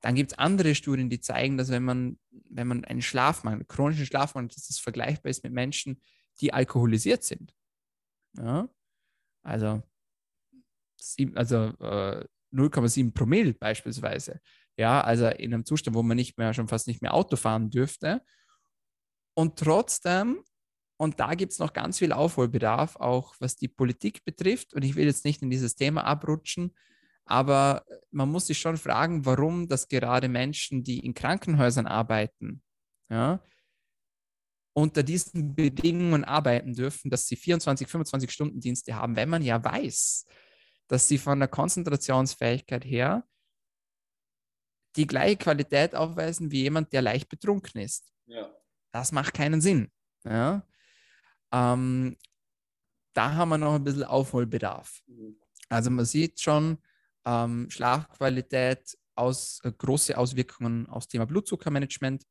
[0.02, 2.20] Dann gibt es andere Studien, die zeigen, dass wenn man,
[2.50, 6.02] wenn man einen Schlafmangel, chronischen Schlafmangel, dass das vergleichbar ist mit Menschen,
[6.42, 7.56] die alkoholisiert sind.
[8.38, 8.68] Ja?
[9.44, 9.82] Also,
[11.36, 14.42] also äh, 0,7 Promille beispielsweise.
[14.76, 17.70] Ja, also in einem Zustand, wo man nicht mehr, schon fast nicht mehr Auto fahren
[17.70, 18.22] dürfte
[19.36, 20.44] und trotzdem,
[20.98, 24.74] und da gibt es noch ganz viel Aufholbedarf, auch was die Politik betrifft.
[24.74, 26.74] Und ich will jetzt nicht in dieses Thema abrutschen,
[27.26, 32.64] aber man muss sich schon fragen, warum das gerade Menschen, die in Krankenhäusern arbeiten,
[33.10, 33.44] ja,
[34.74, 39.64] unter diesen Bedingungen arbeiten dürfen, dass sie 24, 25 Stunden Dienste haben, wenn man ja
[39.64, 40.26] weiß,
[40.88, 43.26] dass sie von der Konzentrationsfähigkeit her
[44.98, 48.12] die gleiche Qualität aufweisen wie jemand, der leicht betrunken ist.
[48.28, 48.55] Ja.
[48.96, 49.92] Das macht keinen Sinn.
[50.24, 50.66] Ja?
[51.52, 52.16] Ähm,
[53.12, 55.04] da haben wir noch ein bisschen Aufholbedarf.
[55.68, 56.78] Also man sieht schon,
[57.26, 62.24] ähm, Schlafqualität aus, äh, große Auswirkungen aufs Thema Blutzuckermanagement,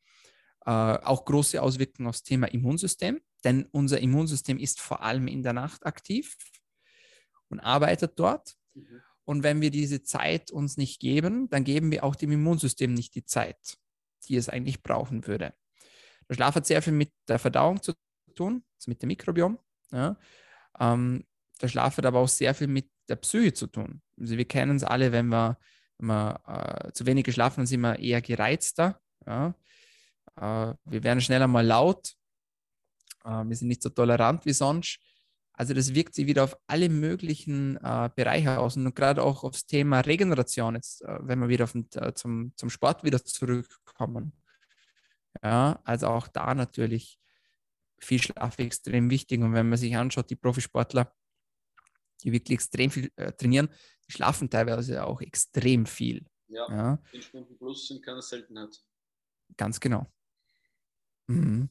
[0.64, 3.20] äh, auch große Auswirkungen aufs Thema Immunsystem.
[3.44, 6.34] denn unser Immunsystem ist vor allem in der Nacht aktiv
[7.50, 8.56] und arbeitet dort.
[8.72, 9.02] Mhm.
[9.24, 13.14] Und wenn wir diese Zeit uns nicht geben, dann geben wir auch dem Immunsystem nicht
[13.14, 13.76] die Zeit,
[14.28, 15.52] die es eigentlich brauchen würde.
[16.29, 17.93] Der Schlaf hat sehr viel mit der Verdauung zu
[18.35, 19.59] tun, also mit dem Mikrobiom.
[19.93, 20.16] Ja.
[20.79, 21.25] Ähm,
[21.61, 24.03] der Schlaf hat aber auch sehr viel mit der Psyche zu tun.
[24.18, 25.59] Also wir kennen es alle, wenn wir,
[25.99, 26.41] wenn wir
[26.87, 29.01] äh, zu wenig geschlafen haben, sind wir eher gereizter.
[29.27, 29.55] Ja.
[30.37, 32.14] Äh, wir werden schneller mal laut.
[33.25, 34.99] Äh, wir sind nicht so tolerant wie sonst.
[35.57, 39.66] Also das wirkt sich wieder auf alle möglichen äh, Bereiche aus und gerade auch aufs
[39.66, 44.33] Thema Regeneration, jetzt, äh, wenn wir wieder den, äh, zum, zum Sport wieder zurückkommen.
[45.43, 47.18] Ja, also auch da natürlich
[47.99, 49.41] viel Schlaf extrem wichtig.
[49.41, 51.14] Und wenn man sich anschaut, die Profisportler,
[52.22, 53.68] die wirklich extrem viel äh, trainieren,
[54.07, 56.26] die schlafen teilweise auch extrem viel.
[56.49, 57.03] Ja, ja.
[57.11, 58.82] 10 Stunden plus sind keine Seltenheit.
[59.57, 60.07] Ganz genau.
[61.26, 61.68] Mhm.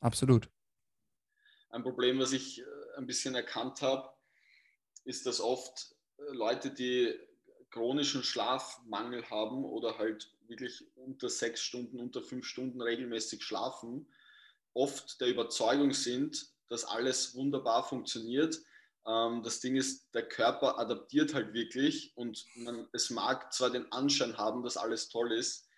[0.00, 0.50] Absolut.
[1.70, 2.64] Ein Problem, was ich äh,
[2.98, 4.12] ein bisschen erkannt habe,
[5.04, 7.18] ist, dass oft äh, Leute, die
[7.70, 14.06] chronischen Schlafmangel haben oder halt wirklich unter sechs Stunden, unter fünf Stunden regelmäßig schlafen,
[14.74, 18.58] oft der Überzeugung sind, dass alles wunderbar funktioniert.
[19.06, 23.90] Ähm, das Ding ist, der Körper adaptiert halt wirklich und man, es mag zwar den
[23.92, 25.68] Anschein haben, dass alles toll ist,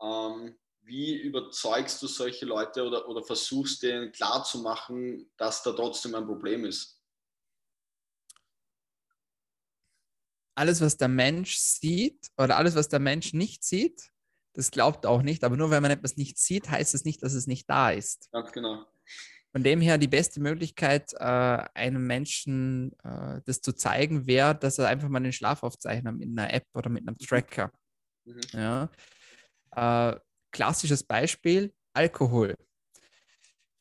[0.00, 6.26] ähm, wie überzeugst du solche Leute oder, oder versuchst denen klarzumachen, dass da trotzdem ein
[6.26, 6.98] Problem ist?
[10.56, 14.09] Alles, was der Mensch sieht oder alles, was der Mensch nicht sieht,
[14.54, 15.44] das glaubt auch nicht.
[15.44, 18.28] Aber nur wenn man etwas nicht sieht, heißt es nicht, dass es nicht da ist.
[18.32, 18.84] Ganz genau.
[19.52, 24.78] Von dem her die beste Möglichkeit, äh, einem Menschen äh, das zu zeigen, wäre, dass
[24.78, 27.26] er einfach mal den Schlaf aufzeichnet mit einer App oder mit einem mhm.
[27.26, 27.72] Tracker.
[28.24, 28.40] Mhm.
[28.52, 28.90] Ja.
[30.12, 30.20] Äh,
[30.52, 32.54] klassisches Beispiel, Alkohol.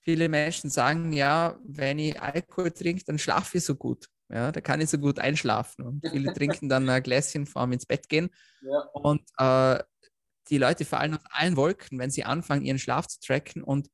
[0.01, 4.07] Viele Menschen sagen, ja, wenn ich Alkohol trinke, dann schlafe ich so gut.
[4.31, 5.85] Ja, da kann ich so gut einschlafen.
[5.85, 8.29] Und viele trinken dann ein Gläschen vorm ins Bett gehen.
[8.61, 8.79] Ja.
[8.93, 9.83] Und äh,
[10.49, 13.89] die Leute fallen aus allen Wolken, wenn sie anfangen, ihren Schlaf zu tracken und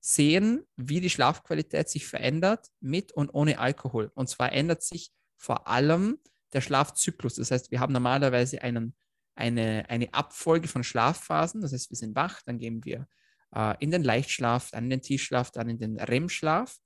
[0.00, 4.10] sehen, wie die Schlafqualität sich verändert mit und ohne Alkohol.
[4.14, 6.18] Und zwar ändert sich vor allem
[6.52, 7.34] der Schlafzyklus.
[7.36, 8.94] Das heißt, wir haben normalerweise einen
[9.40, 11.60] eine, eine Abfolge von Schlafphasen.
[11.60, 13.08] Das heißt, wir sind wach, dann gehen wir
[13.54, 16.78] äh, in den Leichtschlaf, dann in den Tiefschlaf, dann in den REM-Schlaf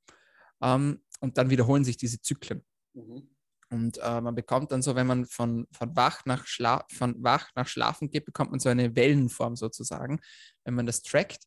[0.62, 2.64] ähm, und dann wiederholen sich diese Zyklen.
[2.94, 3.33] Mhm.
[3.70, 6.46] Und äh, man bekommt dann so, wenn man von, von, wach nach
[6.90, 10.20] von wach nach Schlafen geht, bekommt man so eine Wellenform sozusagen,
[10.64, 11.44] wenn man das trackt.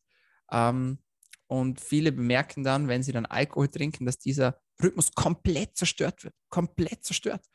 [0.52, 1.00] Ähm,
[1.48, 6.36] und viele bemerken dann, wenn sie dann Alkohol trinken, dass dieser Rhythmus komplett zerstört wird.
[6.50, 7.46] Komplett zerstört.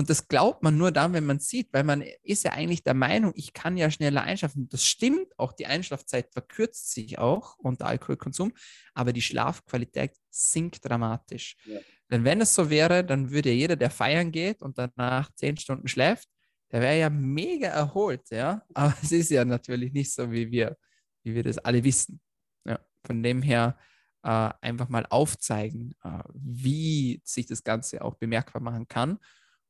[0.00, 2.94] Und das glaubt man nur dann, wenn man sieht, weil man ist ja eigentlich der
[2.94, 4.68] Meinung, ich kann ja schneller einschlafen.
[4.68, 8.52] Das stimmt, auch die Einschlafzeit verkürzt sich auch unter Alkoholkonsum,
[8.94, 11.56] aber die Schlafqualität sinkt dramatisch.
[11.64, 11.80] Ja.
[12.12, 15.88] Denn wenn es so wäre, dann würde jeder, der feiern geht und danach zehn Stunden
[15.88, 16.28] schläft,
[16.70, 18.62] der wäre ja mega erholt, ja.
[18.74, 20.76] Aber es ist ja natürlich nicht so, wie wir,
[21.24, 22.20] wie wir das alle wissen.
[22.64, 22.78] Ja.
[23.04, 23.76] Von dem her
[24.22, 29.18] äh, einfach mal aufzeigen, äh, wie sich das Ganze auch bemerkbar machen kann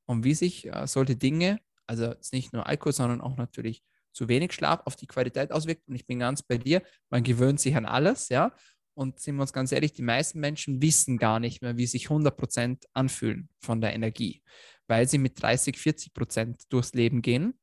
[0.08, 3.82] und wie sich äh, solche Dinge, also jetzt nicht nur Alkohol, sondern auch natürlich
[4.12, 5.86] zu wenig Schlaf auf die Qualität auswirkt.
[5.86, 8.52] Und ich bin ganz bei dir, man gewöhnt sich an alles, ja.
[8.94, 12.08] Und sind wir uns ganz ehrlich, die meisten Menschen wissen gar nicht mehr, wie sich
[12.08, 14.42] 100% anfühlen von der Energie,
[14.88, 17.60] weil sie mit 30, 40% durchs Leben gehen.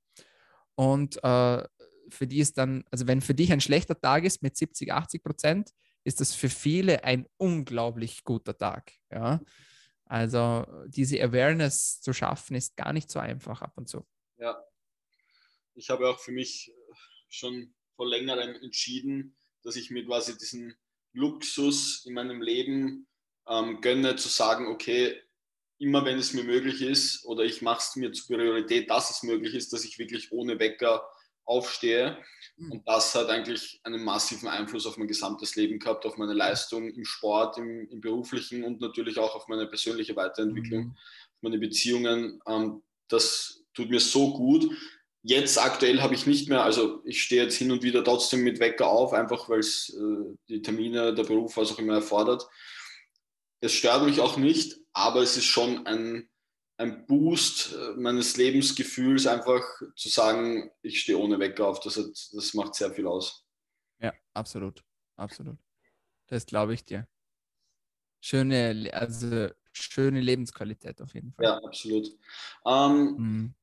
[0.76, 1.64] Und äh,
[2.10, 5.24] für die ist dann, also wenn für dich ein schlechter Tag ist mit 70, 80
[5.24, 5.72] Prozent,
[6.06, 8.93] ist das für viele ein unglaublich guter Tag.
[9.12, 9.41] Ja?
[10.06, 14.06] Also diese Awareness zu schaffen, ist gar nicht so einfach ab und zu.
[14.38, 14.64] Ja,
[15.74, 16.72] ich habe auch für mich
[17.30, 20.76] schon vor längerem entschieden, dass ich mir quasi diesen
[21.14, 23.08] Luxus in meinem Leben
[23.47, 25.22] ähm, gönne, zu sagen, okay,
[25.78, 29.24] immer wenn es mir möglich ist oder ich mache es mir zur Priorität, dass es
[29.24, 31.08] möglich ist, dass ich wirklich ohne Wecker
[31.46, 32.18] aufstehe.
[32.58, 32.72] Mhm.
[32.72, 36.89] Und das hat eigentlich einen massiven Einfluss auf mein gesamtes Leben gehabt, auf meine Leistung
[36.89, 40.91] im Sport, im, im beruflichen und natürlich auch auf meine persönliche Weiterentwicklung, mhm.
[40.91, 42.39] auf meine Beziehungen.
[42.48, 44.72] Ähm, das tut mir so gut.
[45.22, 48.60] Jetzt aktuell habe ich nicht mehr, also ich stehe jetzt hin und wieder trotzdem mit
[48.60, 52.48] Wecker auf, einfach weil es äh, die Termine, der Beruf, was auch immer erfordert.
[53.60, 56.30] Es stört mich auch nicht, aber es ist schon ein,
[56.78, 59.64] ein Boost äh, meines Lebensgefühls, einfach
[59.96, 61.80] zu sagen, ich stehe ohne Wecker auf.
[61.80, 63.46] Das, hat, das macht sehr viel aus.
[64.00, 64.84] Ja, absolut.
[65.16, 65.58] Absolut.
[66.28, 67.08] Das glaube ich dir.
[68.20, 71.46] Schöne, also schöne Lebensqualität auf jeden Fall.
[71.46, 72.08] Ja, absolut.
[72.66, 73.54] Ähm, mhm.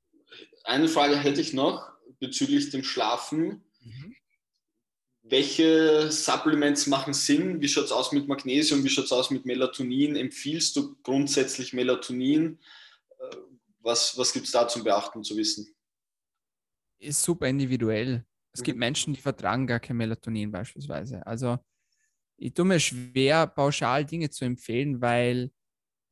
[0.64, 1.90] Eine Frage hätte ich noch
[2.20, 3.64] bezüglich dem Schlafen.
[3.80, 4.14] Mhm.
[5.24, 7.60] welche Supplements machen Sinn?
[7.60, 8.84] Wie schaut es aus mit Magnesium?
[8.84, 10.14] Wie schaut es aus mit Melatonin?
[10.14, 12.58] Empfiehlst du grundsätzlich Melatonin?
[13.82, 15.74] Was, was gibt es da zum Beachten zu wissen?
[16.98, 18.24] Ist super individuell.
[18.52, 18.64] Es mhm.
[18.64, 21.26] gibt Menschen, die vertragen gar kein Melatonin beispielsweise.
[21.26, 21.58] Also
[22.36, 25.50] ich tue mir schwer, pauschal Dinge zu empfehlen, weil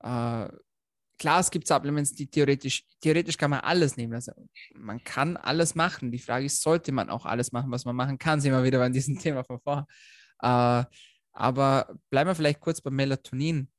[0.00, 0.48] äh,
[1.20, 4.14] klar, es gibt Supplements, die theoretisch, theoretisch kann man alles nehmen.
[4.14, 4.32] Also
[4.74, 6.10] man kann alles machen.
[6.10, 8.40] Die Frage ist, sollte man auch alles machen, was man machen kann?
[8.40, 9.86] Sehen wir wieder bei diesem Thema von vorher.
[10.40, 10.84] Äh,
[11.32, 13.70] aber bleiben wir vielleicht kurz beim Melatonin.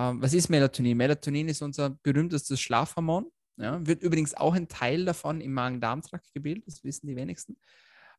[0.00, 0.96] Äh, was ist Melatonin?
[0.96, 3.30] Melatonin ist unser berühmtestes Schlafhormon.
[3.56, 7.58] Ja, wird übrigens auch ein Teil davon im Magen-Darm-Trakt gebildet, das wissen die wenigsten.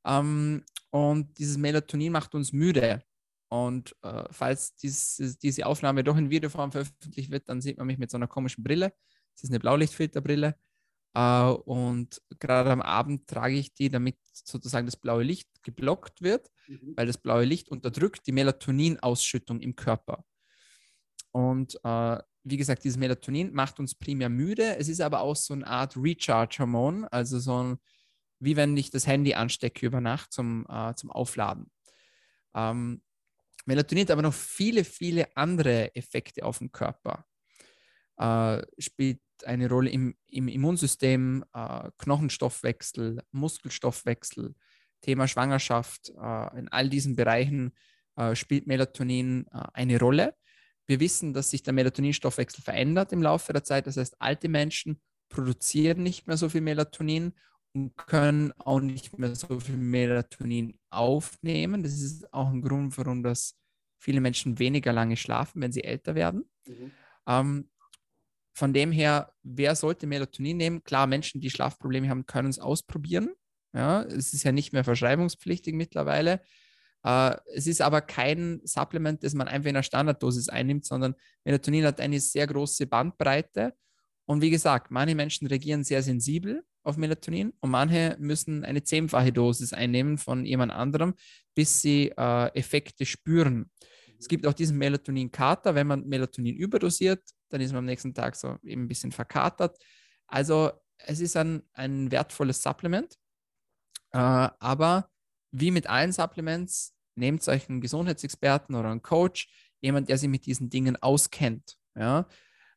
[0.05, 3.03] Ähm, und dieses Melatonin macht uns müde.
[3.49, 7.97] Und äh, falls dies, diese Aufnahme doch in Videoform veröffentlicht wird, dann sieht man mich
[7.97, 8.93] mit so einer komischen Brille.
[9.33, 10.55] Das ist eine Blaulichtfilterbrille.
[11.15, 16.51] Äh, und gerade am Abend trage ich die, damit sozusagen das blaue Licht geblockt wird,
[16.67, 16.93] mhm.
[16.95, 20.23] weil das blaue Licht unterdrückt die Melatoninausschüttung im Körper.
[21.31, 24.77] Und äh, wie gesagt, dieses Melatonin macht uns primär müde.
[24.77, 27.77] Es ist aber auch so eine Art Recharge-Hormon, also so ein,
[28.39, 31.71] wie wenn ich das Handy anstecke über Nacht zum, äh, zum Aufladen.
[32.55, 33.01] Ähm,
[33.65, 37.25] Melatonin hat aber noch viele, viele andere Effekte auf den Körper.
[38.17, 44.55] Äh, spielt eine Rolle im, im Immunsystem, äh, Knochenstoffwechsel, Muskelstoffwechsel,
[45.01, 46.09] Thema Schwangerschaft.
[46.09, 47.73] Äh, in all diesen Bereichen
[48.15, 50.35] äh, spielt Melatonin äh, eine Rolle.
[50.91, 53.87] Wir wissen, dass sich der Melatoninstoffwechsel verändert im Laufe der Zeit.
[53.87, 57.31] Das heißt, alte Menschen produzieren nicht mehr so viel Melatonin
[57.71, 61.81] und können auch nicht mehr so viel Melatonin aufnehmen.
[61.81, 63.57] Das ist auch ein Grund, warum das
[63.99, 66.43] viele Menschen weniger lange schlafen, wenn sie älter werden.
[66.67, 66.91] Mhm.
[67.25, 67.69] Ähm,
[68.53, 70.83] von dem her, wer sollte Melatonin nehmen?
[70.83, 73.29] Klar, Menschen, die Schlafprobleme haben, können es ausprobieren.
[73.73, 76.41] Ja, es ist ja nicht mehr verschreibungspflichtig mittlerweile.
[77.03, 81.85] Äh, es ist aber kein Supplement, das man einfach in einer Standarddosis einnimmt, sondern Melatonin
[81.85, 83.73] hat eine sehr große Bandbreite.
[84.25, 89.31] Und wie gesagt, manche Menschen reagieren sehr sensibel auf Melatonin und manche müssen eine zehnfache
[89.31, 91.15] Dosis einnehmen von jemand anderem,
[91.55, 93.69] bis sie äh, Effekte spüren.
[94.17, 95.73] Es gibt auch diesen Melatonin-Kater.
[95.73, 99.77] Wenn man Melatonin überdosiert, dann ist man am nächsten Tag so eben ein bisschen verkatert.
[100.27, 103.15] Also es ist ein, ein wertvolles Supplement.
[104.11, 105.09] Äh, aber
[105.51, 109.49] wie mit allen Supplements, nehmt euch einen Gesundheitsexperten oder einen Coach,
[109.81, 111.77] jemand, der sich mit diesen Dingen auskennt.
[111.95, 112.27] Ja?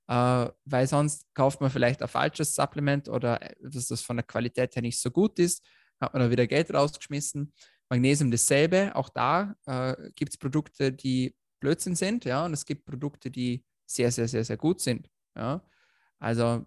[0.09, 4.75] äh, weil sonst kauft man vielleicht ein falsches Supplement oder dass das von der Qualität
[4.75, 5.67] her nicht so gut ist,
[6.01, 7.53] hat man da wieder Geld rausgeschmissen.
[7.89, 12.85] Magnesium dasselbe, auch da äh, gibt es Produkte, die Blödsinn sind, ja, und es gibt
[12.85, 15.09] Produkte, die sehr, sehr, sehr, sehr gut sind.
[15.37, 15.63] Ja.
[16.19, 16.67] Also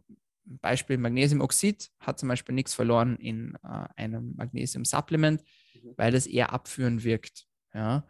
[0.61, 5.93] Beispiel Magnesiumoxid hat zum Beispiel nichts verloren in äh, einem Magnesium-Supplement, mhm.
[5.97, 7.45] weil das eher abführend wirkt.
[7.73, 8.07] Ja.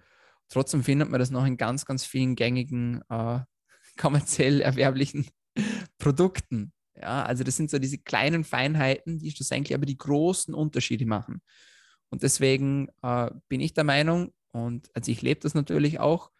[0.49, 3.39] Trotzdem findet man das noch in ganz, ganz vielen gängigen äh,
[3.97, 5.27] kommerziell erwerblichen
[5.97, 6.73] Produkten.
[6.95, 11.41] Ja, also das sind so diese kleinen Feinheiten, die schlussendlich aber die großen Unterschiede machen.
[12.09, 16.31] Und deswegen äh, bin ich der Meinung, und also ich lebe das natürlich auch,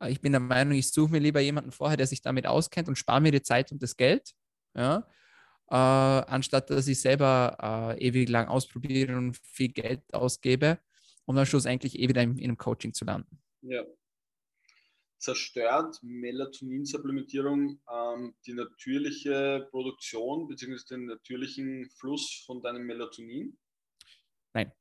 [0.00, 2.88] äh, ich bin der Meinung, ich suche mir lieber jemanden vorher, der sich damit auskennt
[2.88, 4.32] und spare mir die Zeit und das Geld,
[4.74, 5.06] ja,
[5.70, 10.78] äh, anstatt dass ich selber äh, ewig lang ausprobiere und viel Geld ausgebe,
[11.24, 13.40] um dann schlussendlich eh wieder in, in einem Coaching zu landen.
[13.62, 13.84] Ja,
[15.20, 20.78] zerstört Melatonin-Supplementierung ähm, die natürliche Produktion bzw.
[20.90, 23.56] den natürlichen Fluss von deinem Melatonin?
[24.54, 24.72] Nein.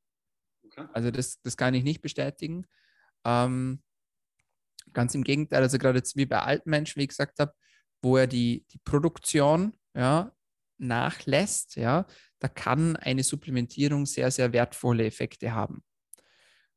[0.64, 0.88] Okay.
[0.94, 2.66] Also das, das kann ich nicht bestätigen.
[3.26, 3.84] Ähm,
[4.94, 7.54] ganz im Gegenteil, also gerade jetzt wie bei alten Menschen, wie ich gesagt habe,
[8.02, 10.34] wo er die, die Produktion ja,
[10.80, 12.06] nachlässt, ja,
[12.40, 15.84] da kann eine Supplementierung sehr, sehr wertvolle Effekte haben.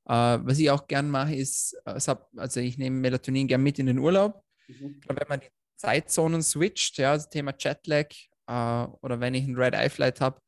[0.04, 2.00] Uh, was ich auch gern mache, ist, äh,
[2.36, 4.42] also ich nehme Melatonin gern mit in den Urlaub.
[4.66, 5.00] Mhm.
[5.06, 8.08] Wenn man die Zeitzonen switcht, ja, das Thema Jetlag
[8.50, 10.40] uh, oder wenn ich einen Red Eye Flight habe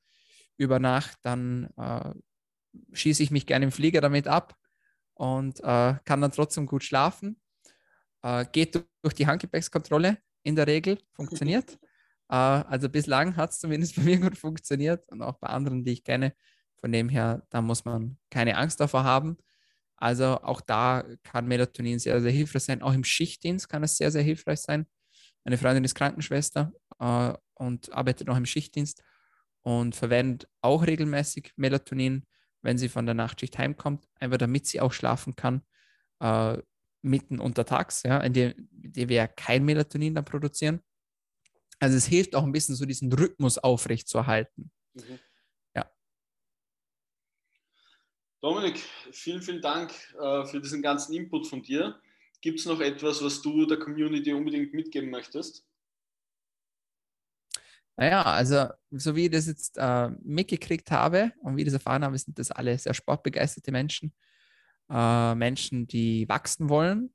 [0.56, 2.12] über Nacht, dann uh,
[2.92, 4.56] schieße ich mich gerne im Flieger damit ab
[5.16, 7.40] und kann dann trotzdem gut schlafen.
[8.50, 11.78] geht durch die Handgepäckskontrolle in der Regel, funktioniert.
[12.34, 16.04] also bislang hat es zumindest bei mir gut funktioniert und auch bei anderen, die ich
[16.04, 16.34] kenne,
[16.80, 19.38] von dem her, da muss man keine Angst davor haben.
[19.96, 22.82] Also auch da kann Melatonin sehr, sehr hilfreich sein.
[22.82, 24.86] Auch im Schichtdienst kann es sehr, sehr hilfreich sein.
[25.44, 29.02] Meine Freundin ist Krankenschwester äh, und arbeitet noch im Schichtdienst
[29.62, 32.26] und verwendet auch regelmäßig Melatonin,
[32.62, 35.62] wenn sie von der Nachtschicht heimkommt, einfach damit sie auch schlafen kann,
[36.20, 36.58] äh,
[37.02, 40.80] mitten untertags, ja, in der, in der wir ja kein Melatonin dann produzieren.
[41.84, 44.70] Also es hilft auch ein bisschen so diesen Rhythmus aufrecht zu erhalten.
[44.94, 45.18] Mhm.
[48.44, 48.78] Dominik,
[49.10, 49.90] vielen, vielen Dank
[50.20, 51.98] äh, für diesen ganzen Input von dir.
[52.42, 55.64] Gibt es noch etwas, was du der Community unbedingt mitgeben möchtest?
[57.96, 62.04] Naja, also so wie ich das jetzt äh, mitgekriegt habe und wie ich das erfahren
[62.04, 64.12] habe, sind das alle sehr sportbegeisterte Menschen.
[64.90, 67.14] Äh, Menschen, die wachsen wollen,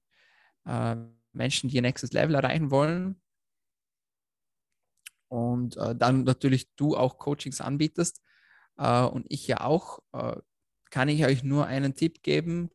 [0.66, 0.96] äh,
[1.32, 3.22] Menschen, die ihr nächstes Level erreichen wollen.
[5.30, 8.22] Und äh, dann natürlich du auch Coachings anbietest
[8.78, 10.36] äh, und ich ja auch, äh,
[10.90, 12.72] kann ich euch nur einen Tipp geben,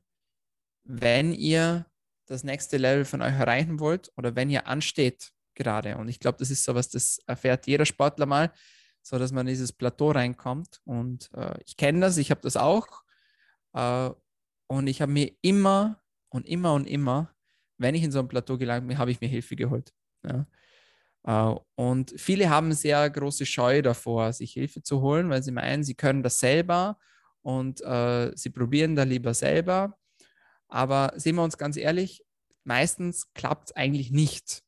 [0.84, 1.86] wenn ihr
[2.26, 5.96] das nächste Level von euch erreichen wollt oder wenn ihr ansteht gerade.
[5.96, 8.52] Und ich glaube, das ist so was, das erfährt jeder Sportler mal,
[9.02, 10.80] so dass man in dieses Plateau reinkommt.
[10.84, 13.02] Und äh, ich kenne das, ich habe das auch.
[13.72, 14.10] Äh,
[14.66, 16.00] und ich habe mir immer
[16.30, 17.34] und immer und immer,
[17.78, 19.92] wenn ich in so ein Plateau gelangt bin, habe ich mir Hilfe geholt.
[20.24, 20.46] Ja.
[21.26, 25.82] Uh, und viele haben sehr große Scheu davor, sich Hilfe zu holen, weil sie meinen,
[25.82, 26.98] sie können das selber
[27.40, 29.96] und uh, sie probieren da lieber selber.
[30.68, 32.22] Aber sehen wir uns ganz ehrlich,
[32.64, 34.64] meistens klappt es eigentlich nicht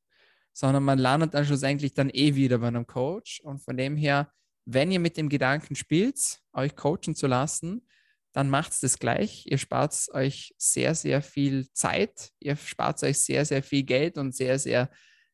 [0.56, 3.40] sondern man landet dann schlussendlich dann eh wieder bei einem Coach.
[3.40, 4.32] Und von dem her,
[4.64, 7.86] wenn ihr mit dem Gedanken spielt, euch coachen zu lassen,
[8.32, 9.44] dann macht es das gleich.
[9.46, 14.34] Ihr spart euch sehr, sehr viel Zeit, ihr spart euch sehr, sehr viel Geld und
[14.34, 14.88] sehr, sehr,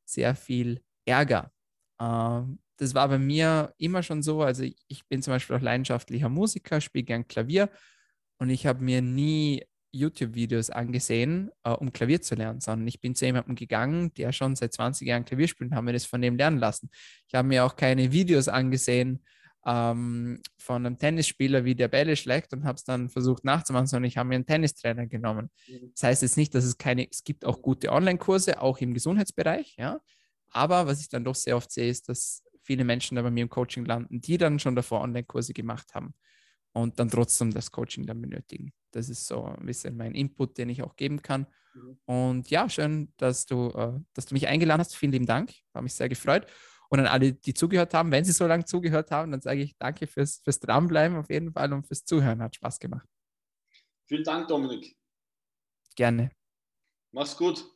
[0.04, 1.50] sehr viel Ärger.
[2.00, 4.42] Ähm, das war bei mir immer schon so.
[4.42, 7.70] Also ich bin zum Beispiel auch leidenschaftlicher Musiker, spiele gern Klavier
[8.38, 13.14] und ich habe mir nie YouTube-Videos angesehen, äh, um Klavier zu lernen, sondern ich bin
[13.14, 16.22] zu jemandem gegangen, der schon seit 20 Jahren Klavier spielt und habe mir das von
[16.22, 16.90] dem lernen lassen.
[17.28, 19.22] Ich habe mir auch keine Videos angesehen
[19.66, 24.08] ähm, von einem Tennisspieler, wie der Bälle schlägt und habe es dann versucht nachzumachen, sondern
[24.08, 25.50] ich habe mir einen Tennistrainer genommen.
[25.68, 25.92] Mhm.
[25.94, 29.76] Das heißt jetzt nicht, dass es keine, es gibt auch gute Online-Kurse, auch im Gesundheitsbereich,
[29.78, 30.00] ja.
[30.52, 33.42] Aber was ich dann doch sehr oft sehe, ist, dass viele Menschen da bei mir
[33.42, 36.14] im Coaching landen, die dann schon davor Online-Kurse gemacht haben
[36.72, 38.72] und dann trotzdem das Coaching dann benötigen.
[38.92, 41.46] Das ist so ein bisschen mein Input, den ich auch geben kann.
[41.74, 41.98] Mhm.
[42.04, 44.94] Und ja, schön, dass du, äh, dass du mich eingeladen hast.
[44.94, 45.52] Vielen lieben Dank.
[45.74, 46.46] Habe mich sehr gefreut.
[46.88, 49.76] Und an alle, die zugehört haben, wenn sie so lange zugehört haben, dann sage ich
[49.78, 52.42] danke fürs, fürs Dranbleiben auf jeden Fall und fürs Zuhören.
[52.42, 53.08] Hat Spaß gemacht.
[54.06, 54.94] Vielen Dank, Dominik.
[55.96, 56.30] Gerne.
[57.12, 57.71] Mach's gut.